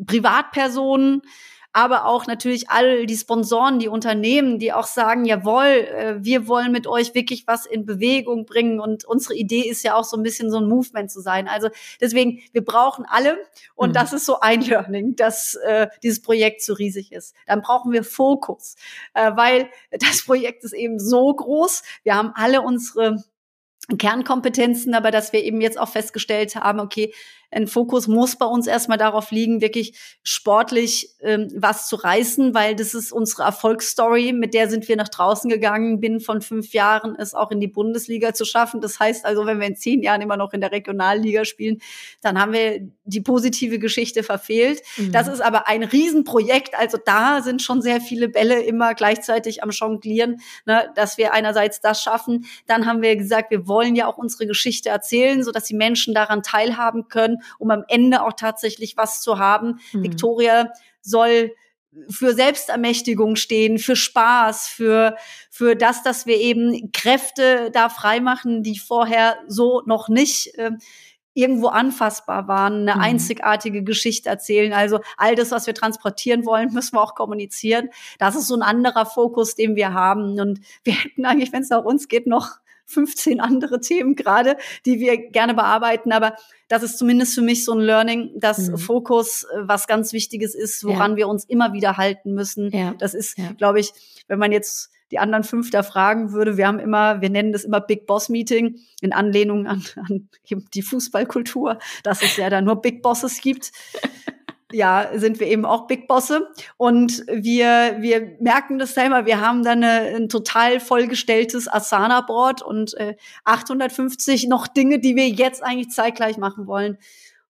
[0.04, 1.22] Privatpersonen,
[1.72, 6.70] aber auch natürlich all die Sponsoren, die Unternehmen, die auch sagen, jawohl, äh, wir wollen
[6.70, 10.22] mit euch wirklich was in Bewegung bringen und unsere Idee ist ja auch so ein
[10.22, 11.48] bisschen so ein Movement zu sein.
[11.48, 11.68] Also
[12.00, 13.38] deswegen, wir brauchen alle
[13.74, 13.94] und mhm.
[13.94, 17.34] das ist so ein Learning, dass äh, dieses Projekt so riesig ist.
[17.46, 18.76] Dann brauchen wir Fokus,
[19.14, 21.82] äh, weil das Projekt ist eben so groß.
[22.02, 23.24] Wir haben alle unsere
[23.98, 27.12] Kernkompetenzen, aber dass wir eben jetzt auch festgestellt haben, okay,
[27.52, 32.74] ein Fokus muss bei uns erstmal darauf liegen, wirklich sportlich ähm, was zu reißen, weil
[32.74, 36.00] das ist unsere Erfolgsstory, mit der sind wir nach draußen gegangen.
[36.00, 38.80] Binnen von fünf Jahren es auch in die Bundesliga zu schaffen.
[38.80, 41.80] Das heißt also, wenn wir in zehn Jahren immer noch in der Regionalliga spielen,
[42.22, 44.80] dann haben wir die positive Geschichte verfehlt.
[44.96, 45.12] Mhm.
[45.12, 46.74] Das ist aber ein Riesenprojekt.
[46.78, 51.80] Also da sind schon sehr viele Bälle immer gleichzeitig am Jonglieren, ne, dass wir einerseits
[51.82, 52.46] das schaffen.
[52.66, 56.14] Dann haben wir gesagt, wir wollen ja auch unsere Geschichte erzählen, so dass die Menschen
[56.14, 59.80] daran teilhaben können um am Ende auch tatsächlich was zu haben.
[59.92, 60.02] Mhm.
[60.04, 61.52] Victoria soll
[62.08, 65.16] für Selbstermächtigung stehen, für Spaß, für,
[65.50, 70.70] für das, dass wir eben Kräfte da freimachen, die vorher so noch nicht äh,
[71.34, 73.00] irgendwo anfassbar waren, eine mhm.
[73.00, 74.72] einzigartige Geschichte erzählen.
[74.72, 77.88] Also all das, was wir transportieren wollen, müssen wir auch kommunizieren.
[78.18, 80.38] Das ist so ein anderer Fokus, den wir haben.
[80.38, 84.56] Und wir hätten eigentlich, wenn es nach uns geht, noch 15 andere Themen gerade,
[84.86, 86.12] die wir gerne bearbeiten.
[86.12, 86.36] Aber
[86.68, 88.78] das ist zumindest für mich so ein Learning, dass mhm.
[88.78, 91.16] Fokus äh, was ganz Wichtiges ist, woran ja.
[91.18, 92.70] wir uns immer wieder halten müssen.
[92.70, 92.94] Ja.
[92.98, 93.52] Das ist, ja.
[93.52, 93.92] glaube ich,
[94.28, 97.64] wenn man jetzt die anderen fünf da fragen würde, wir haben immer, wir nennen das
[97.64, 102.80] immer Big Boss Meeting in Anlehnung an, an die Fußballkultur, dass es ja da nur
[102.80, 103.72] Big Bosses gibt
[104.72, 106.48] ja, sind wir eben auch Big Bosse.
[106.76, 109.26] Und wir, wir merken das selber.
[109.26, 115.28] Wir haben dann eine, ein total vollgestelltes Asana-Board und äh, 850 noch Dinge, die wir
[115.28, 116.98] jetzt eigentlich zeitgleich machen wollen.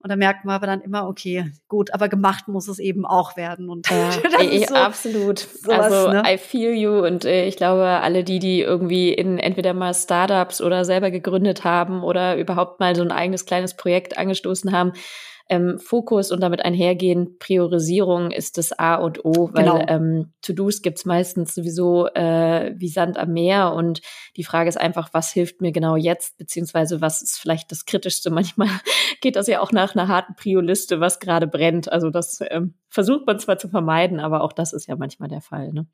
[0.01, 3.37] Und da merkt man aber dann immer, okay, gut, aber gemacht muss es eben auch
[3.37, 3.69] werden.
[3.69, 4.11] Und ja,
[4.41, 5.41] ich, so absolut.
[5.41, 6.23] Sowas, also ne?
[6.25, 7.05] I feel you.
[7.05, 11.65] Und äh, ich glaube, alle die, die irgendwie in entweder mal Startups oder selber gegründet
[11.65, 14.93] haben oder überhaupt mal so ein eigenes kleines Projekt angestoßen haben,
[15.49, 19.85] ähm, Fokus und damit einhergehend Priorisierung ist das A und O, weil genau.
[19.89, 24.03] ähm, To-Dos gibt's meistens sowieso äh, wie Sand am Meer und
[24.37, 28.31] die Frage ist einfach, was hilft mir genau jetzt, beziehungsweise was ist vielleicht das Kritischste.
[28.39, 28.69] Manchmal
[29.21, 31.91] geht das ja auch nach einer harten Prio-Liste, was gerade brennt.
[31.91, 35.41] Also das ähm, versucht man zwar zu vermeiden, aber auch das ist ja manchmal der
[35.41, 35.73] Fall.
[35.73, 35.87] Ne?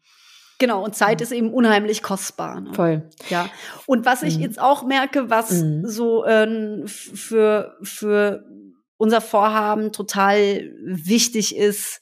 [0.59, 2.61] Genau, und Zeit ist eben unheimlich kostbar.
[2.61, 2.75] Ne?
[2.75, 3.09] Voll.
[3.29, 3.49] Ja.
[3.87, 4.43] Und was ich mhm.
[4.43, 5.87] jetzt auch merke, was mhm.
[5.87, 8.45] so ähm, für, für
[9.05, 12.01] unser Vorhaben total wichtig ist,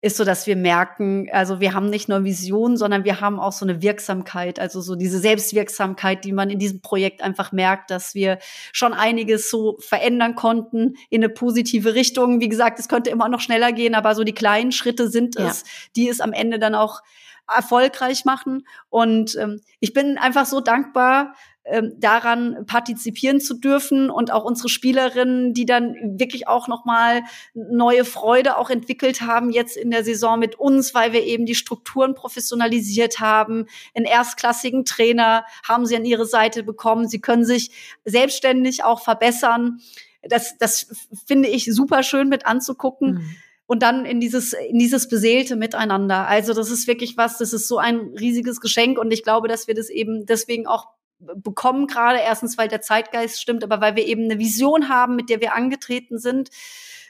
[0.00, 3.52] ist so, dass wir merken, also wir haben nicht nur Vision, sondern wir haben auch
[3.52, 8.14] so eine Wirksamkeit, also so diese Selbstwirksamkeit, die man in diesem Projekt einfach merkt, dass
[8.14, 8.38] wir
[8.72, 12.40] schon einiges so verändern konnten in eine positive Richtung.
[12.40, 15.60] Wie gesagt, es könnte immer noch schneller gehen, aber so die kleinen Schritte sind es,
[15.60, 15.66] ja.
[15.96, 17.02] die es am Ende dann auch
[17.46, 18.66] erfolgreich machen.
[18.88, 21.34] Und ähm, ich bin einfach so dankbar,
[21.64, 27.22] ähm, daran partizipieren zu dürfen und auch unsere Spielerinnen, die dann wirklich auch noch mal
[27.54, 31.54] neue Freude auch entwickelt haben jetzt in der Saison mit uns, weil wir eben die
[31.54, 37.70] Strukturen professionalisiert haben, einen erstklassigen Trainer haben sie an ihre Seite bekommen, sie können sich
[38.04, 39.80] selbstständig auch verbessern.
[40.22, 40.88] Das, das
[41.26, 43.14] finde ich super schön mit anzugucken.
[43.14, 43.36] Mhm
[43.66, 46.28] und dann in dieses, in dieses beseelte Miteinander.
[46.28, 49.66] Also das ist wirklich was, das ist so ein riesiges Geschenk und ich glaube, dass
[49.66, 50.88] wir das eben deswegen auch
[51.36, 52.18] bekommen gerade.
[52.18, 55.54] Erstens, weil der Zeitgeist stimmt, aber weil wir eben eine Vision haben, mit der wir
[55.54, 56.50] angetreten sind,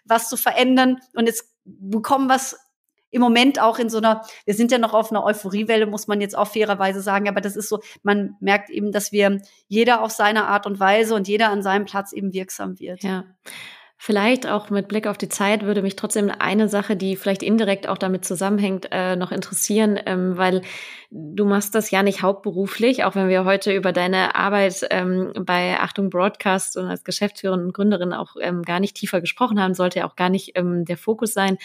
[0.05, 0.99] was zu verändern.
[1.15, 2.57] Und jetzt bekommen was
[3.13, 6.21] im Moment auch in so einer, wir sind ja noch auf einer Euphoriewelle, muss man
[6.21, 10.11] jetzt auch fairerweise sagen, aber das ist so, man merkt eben, dass wir jeder auf
[10.11, 13.03] seine Art und Weise und jeder an seinem Platz eben wirksam wird.
[13.03, 13.25] Ja.
[14.05, 17.87] Vielleicht auch mit Blick auf die Zeit würde mich trotzdem eine Sache, die vielleicht indirekt
[17.87, 20.63] auch damit zusammenhängt, äh, noch interessieren, ähm, weil
[21.13, 25.79] du machst das ja nicht hauptberuflich, auch wenn wir heute über deine Arbeit ähm, bei
[25.79, 30.01] Achtung Broadcast und als Geschäftsführerin und Gründerin auch ähm, gar nicht tiefer gesprochen haben, sollte
[30.01, 31.57] ja auch gar nicht ähm, der Fokus sein.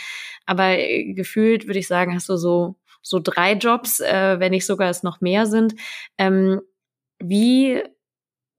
[0.45, 4.67] Aber äh, gefühlt würde ich sagen, hast du so so drei Jobs, äh, wenn nicht
[4.67, 5.73] sogar es noch mehr sind.
[6.19, 6.61] Ähm,
[7.17, 7.81] wie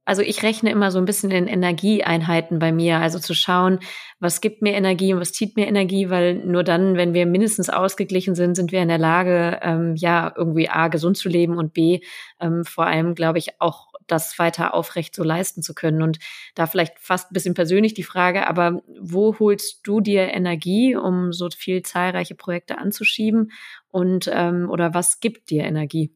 [0.09, 3.79] also ich rechne immer so ein bisschen in Energieeinheiten bei mir, also zu schauen,
[4.21, 7.69] was gibt mir Energie und was zieht mir Energie, weil nur dann, wenn wir mindestens
[7.69, 11.75] ausgeglichen sind, sind wir in der Lage, ähm, ja, irgendwie A, gesund zu leben und
[11.75, 12.01] B,
[12.41, 16.01] ähm, vor allem, glaube ich, auch das weiter aufrecht so leisten zu können.
[16.01, 16.19] Und
[16.55, 21.35] da vielleicht fast ein bisschen persönlich die Frage, aber wo holst du dir Energie, um
[21.35, 23.53] so viel zahlreiche Projekte anzuschieben?
[23.91, 26.15] Und ähm, oder was gibt dir Energie?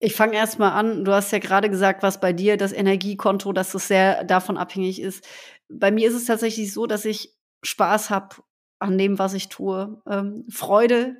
[0.00, 1.04] Ich fange erstmal an.
[1.04, 5.00] Du hast ja gerade gesagt, was bei dir das Energiekonto, dass das sehr davon abhängig
[5.00, 5.26] ist.
[5.68, 8.36] Bei mir ist es tatsächlich so, dass ich Spaß habe
[8.78, 10.00] an dem, was ich tue.
[10.06, 11.16] Ähm, Freude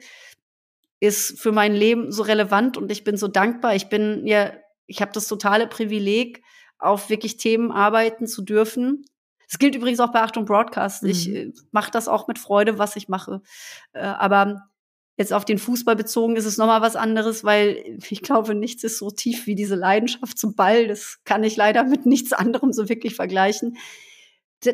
[1.01, 3.75] ist für mein Leben so relevant und ich bin so dankbar.
[3.75, 4.53] Ich bin ja,
[4.87, 6.43] ich habe das totale Privileg,
[6.79, 9.05] auf wirklich Themen arbeiten zu dürfen.
[9.49, 11.03] Das gilt übrigens auch bei Achtung Broadcast.
[11.03, 11.09] Mhm.
[11.09, 13.43] Ich äh, mache das auch mit Freude, was ich mache.
[13.93, 14.68] Äh, aber
[15.19, 18.99] Jetzt auf den Fußball bezogen ist es nochmal was anderes, weil ich glaube, nichts ist
[18.99, 20.87] so tief wie diese Leidenschaft zum Ball.
[20.87, 23.77] Das kann ich leider mit nichts anderem so wirklich vergleichen.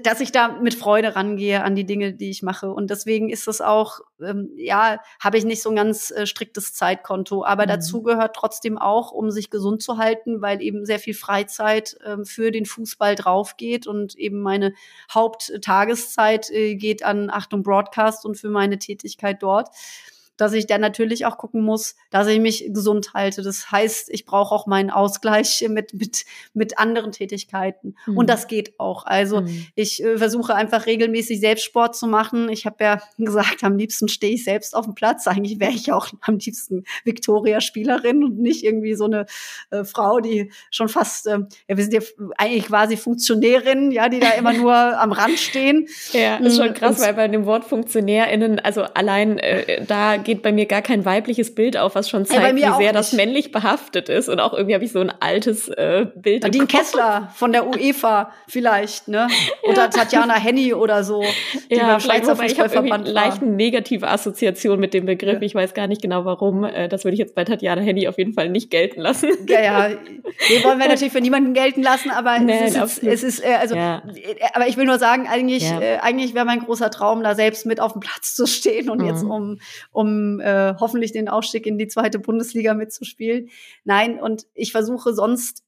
[0.03, 2.71] Dass ich da mit Freude rangehe an die Dinge, die ich mache.
[2.71, 6.75] Und deswegen ist es auch, ähm, ja, habe ich nicht so ein ganz äh, striktes
[6.75, 7.43] Zeitkonto.
[7.43, 7.69] Aber mhm.
[7.69, 12.23] dazu gehört trotzdem auch, um sich gesund zu halten, weil eben sehr viel Freizeit äh,
[12.25, 14.75] für den Fußball draufgeht und eben meine
[15.11, 19.71] Haupttageszeit äh, geht an Achtung Broadcast und für meine Tätigkeit dort
[20.37, 23.43] dass ich dann natürlich auch gucken muss, dass ich mich gesund halte.
[23.43, 27.97] Das heißt, ich brauche auch meinen Ausgleich mit, mit, mit anderen Tätigkeiten.
[28.07, 28.19] Mhm.
[28.19, 29.07] Und das geht auch.
[29.07, 29.67] Also mhm.
[29.75, 32.49] ich äh, versuche einfach regelmäßig Selbstsport zu machen.
[32.49, 35.27] Ich habe ja gesagt, am liebsten stehe ich selbst auf dem Platz.
[35.27, 39.27] Eigentlich wäre ich auch am liebsten Victoria-Spielerin und nicht irgendwie so eine
[39.71, 42.01] äh, Frau, die schon fast, äh, ja, wir sind ja
[42.37, 45.87] eigentlich quasi Funktionärinnen, ja, die da immer nur am Rand stehen.
[46.13, 50.17] Ja, ist schon mm, krass, und, weil bei dem Wort FunktionärInnen, also allein äh, da
[50.25, 52.95] geht bei mir gar kein weibliches Bild auf, was schon zeigt, wie sehr nicht.
[52.95, 54.29] das männlich behaftet ist.
[54.29, 56.43] Und auch irgendwie habe ich so ein altes äh, Bild.
[56.43, 59.29] Nadine Kessler von der UEFA vielleicht, ne?
[59.63, 59.89] Oder ja.
[59.89, 61.23] Tatjana Henny oder so,
[61.71, 65.41] die ja, beim Schweizer Fußballverband Ich habe leicht eine negative Assoziation mit dem Begriff.
[65.43, 66.65] Ich weiß gar nicht genau warum.
[66.65, 69.31] Äh, das würde ich jetzt bei Tatjana Henny auf jeden Fall nicht gelten lassen.
[69.47, 69.89] Ja, ja.
[69.89, 73.55] Den wollen wir natürlich für niemanden gelten lassen, aber nee, es ist, es ist äh,
[73.55, 74.03] also, ja.
[74.17, 75.81] Äh, aber ich will nur sagen, eigentlich, ja.
[75.81, 79.01] äh, eigentlich wäre mein großer Traum, da selbst mit auf dem Platz zu stehen und
[79.01, 79.07] mhm.
[79.07, 79.59] jetzt um,
[79.93, 83.49] um äh, hoffentlich den Aufstieg in die zweite Bundesliga mitzuspielen.
[83.85, 85.65] Nein, und ich versuche sonst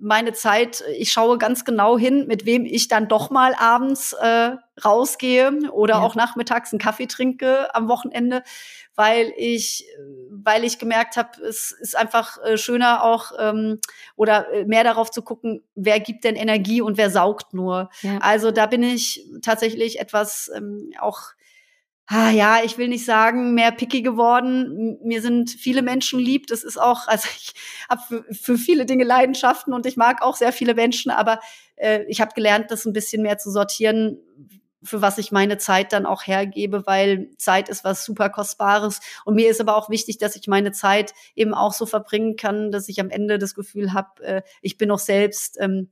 [0.00, 4.52] meine Zeit, ich schaue ganz genau hin, mit wem ich dann doch mal abends äh,
[4.84, 6.00] rausgehe oder ja.
[6.00, 8.42] auch nachmittags einen Kaffee trinke am Wochenende,
[8.94, 9.86] weil ich,
[10.30, 13.80] weil ich gemerkt habe, es ist einfach äh, schöner auch ähm,
[14.16, 17.90] oder äh, mehr darauf zu gucken, wer gibt denn Energie und wer saugt nur.
[18.02, 18.18] Ja.
[18.20, 21.32] Also da bin ich tatsächlich etwas ähm, auch
[22.06, 24.98] ah, ja, ich will nicht sagen, mehr picky geworden.
[25.02, 26.46] Mir sind viele Menschen lieb.
[26.46, 27.52] Das ist auch, also ich
[27.88, 31.40] habe für, für, viele Dinge Leidenschaften und ich mag auch sehr viele Menschen, aber
[31.76, 34.18] äh, ich habe gelernt, das ein bisschen mehr zu sortieren,
[34.84, 39.00] für was ich meine Zeit dann auch hergebe, weil Zeit ist was super Kostbares.
[39.24, 42.72] Und mir ist aber auch wichtig, dass ich meine Zeit eben auch so verbringen kann,
[42.72, 45.56] dass ich am Ende das Gefühl habe, äh, ich bin auch selbst.
[45.60, 45.90] Ähm,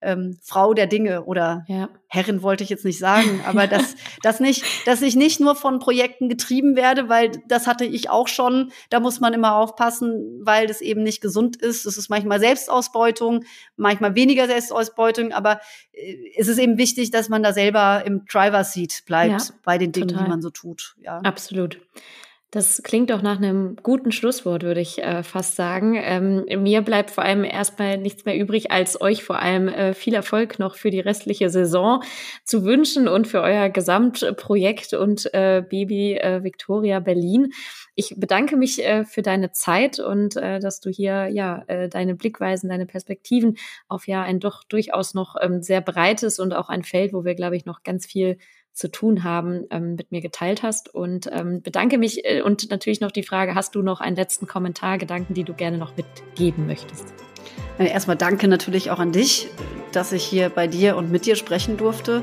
[0.00, 1.88] ähm, Frau der Dinge oder ja.
[2.06, 5.78] Herrin wollte ich jetzt nicht sagen, aber dass, dass nicht, dass ich nicht nur von
[5.78, 8.72] Projekten getrieben werde, weil das hatte ich auch schon.
[8.90, 11.86] Da muss man immer aufpassen, weil das eben nicht gesund ist.
[11.86, 13.44] Es ist manchmal Selbstausbeutung,
[13.76, 15.60] manchmal weniger Selbstausbeutung, aber
[15.92, 19.78] äh, es ist eben wichtig, dass man da selber im Driver Seat bleibt ja, bei
[19.78, 20.24] den Dingen, total.
[20.24, 20.96] die man so tut.
[21.02, 21.18] Ja.
[21.18, 21.80] Absolut.
[22.50, 26.00] Das klingt doch nach einem guten Schlusswort, würde ich äh, fast sagen.
[26.02, 30.14] Ähm, mir bleibt vor allem erstmal nichts mehr übrig, als euch vor allem äh, viel
[30.14, 32.02] Erfolg noch für die restliche Saison
[32.44, 37.52] zu wünschen und für euer Gesamtprojekt und äh, Baby äh, Victoria Berlin.
[37.94, 42.14] Ich bedanke mich äh, für deine Zeit und äh, dass du hier ja äh, deine
[42.14, 46.82] Blickweisen, deine Perspektiven auf ja ein doch durchaus noch ähm, sehr breites und auch ein
[46.82, 48.38] Feld, wo wir, glaube ich, noch ganz viel
[48.78, 50.94] zu tun haben, ähm, mit mir geteilt hast.
[50.94, 54.46] Und ähm, bedanke mich äh, und natürlich noch die Frage, hast du noch einen letzten
[54.46, 57.27] Kommentar, Gedanken, die du gerne noch mitgeben möchtest?
[57.78, 59.48] Äh, erstmal danke natürlich auch an dich,
[59.92, 62.22] dass ich hier bei dir und mit dir sprechen durfte.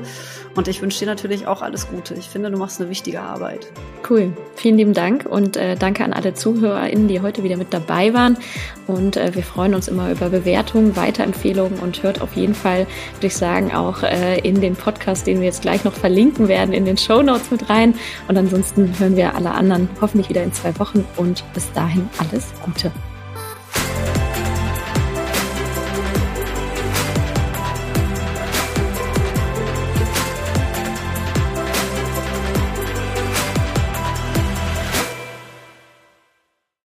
[0.54, 2.14] Und ich wünsche dir natürlich auch alles Gute.
[2.14, 3.66] Ich finde, du machst eine wichtige Arbeit.
[4.08, 4.32] Cool.
[4.54, 8.38] Vielen lieben Dank und äh, danke an alle ZuhörerInnen, die heute wieder mit dabei waren.
[8.86, 13.26] Und äh, wir freuen uns immer über Bewertungen, Weiterempfehlungen und hört auf jeden Fall, würde
[13.26, 16.84] ich sagen, auch äh, in den Podcast, den wir jetzt gleich noch verlinken werden, in
[16.84, 17.94] den Show Notes mit rein.
[18.28, 22.46] Und ansonsten hören wir alle anderen hoffentlich wieder in zwei Wochen und bis dahin alles
[22.64, 22.92] Gute.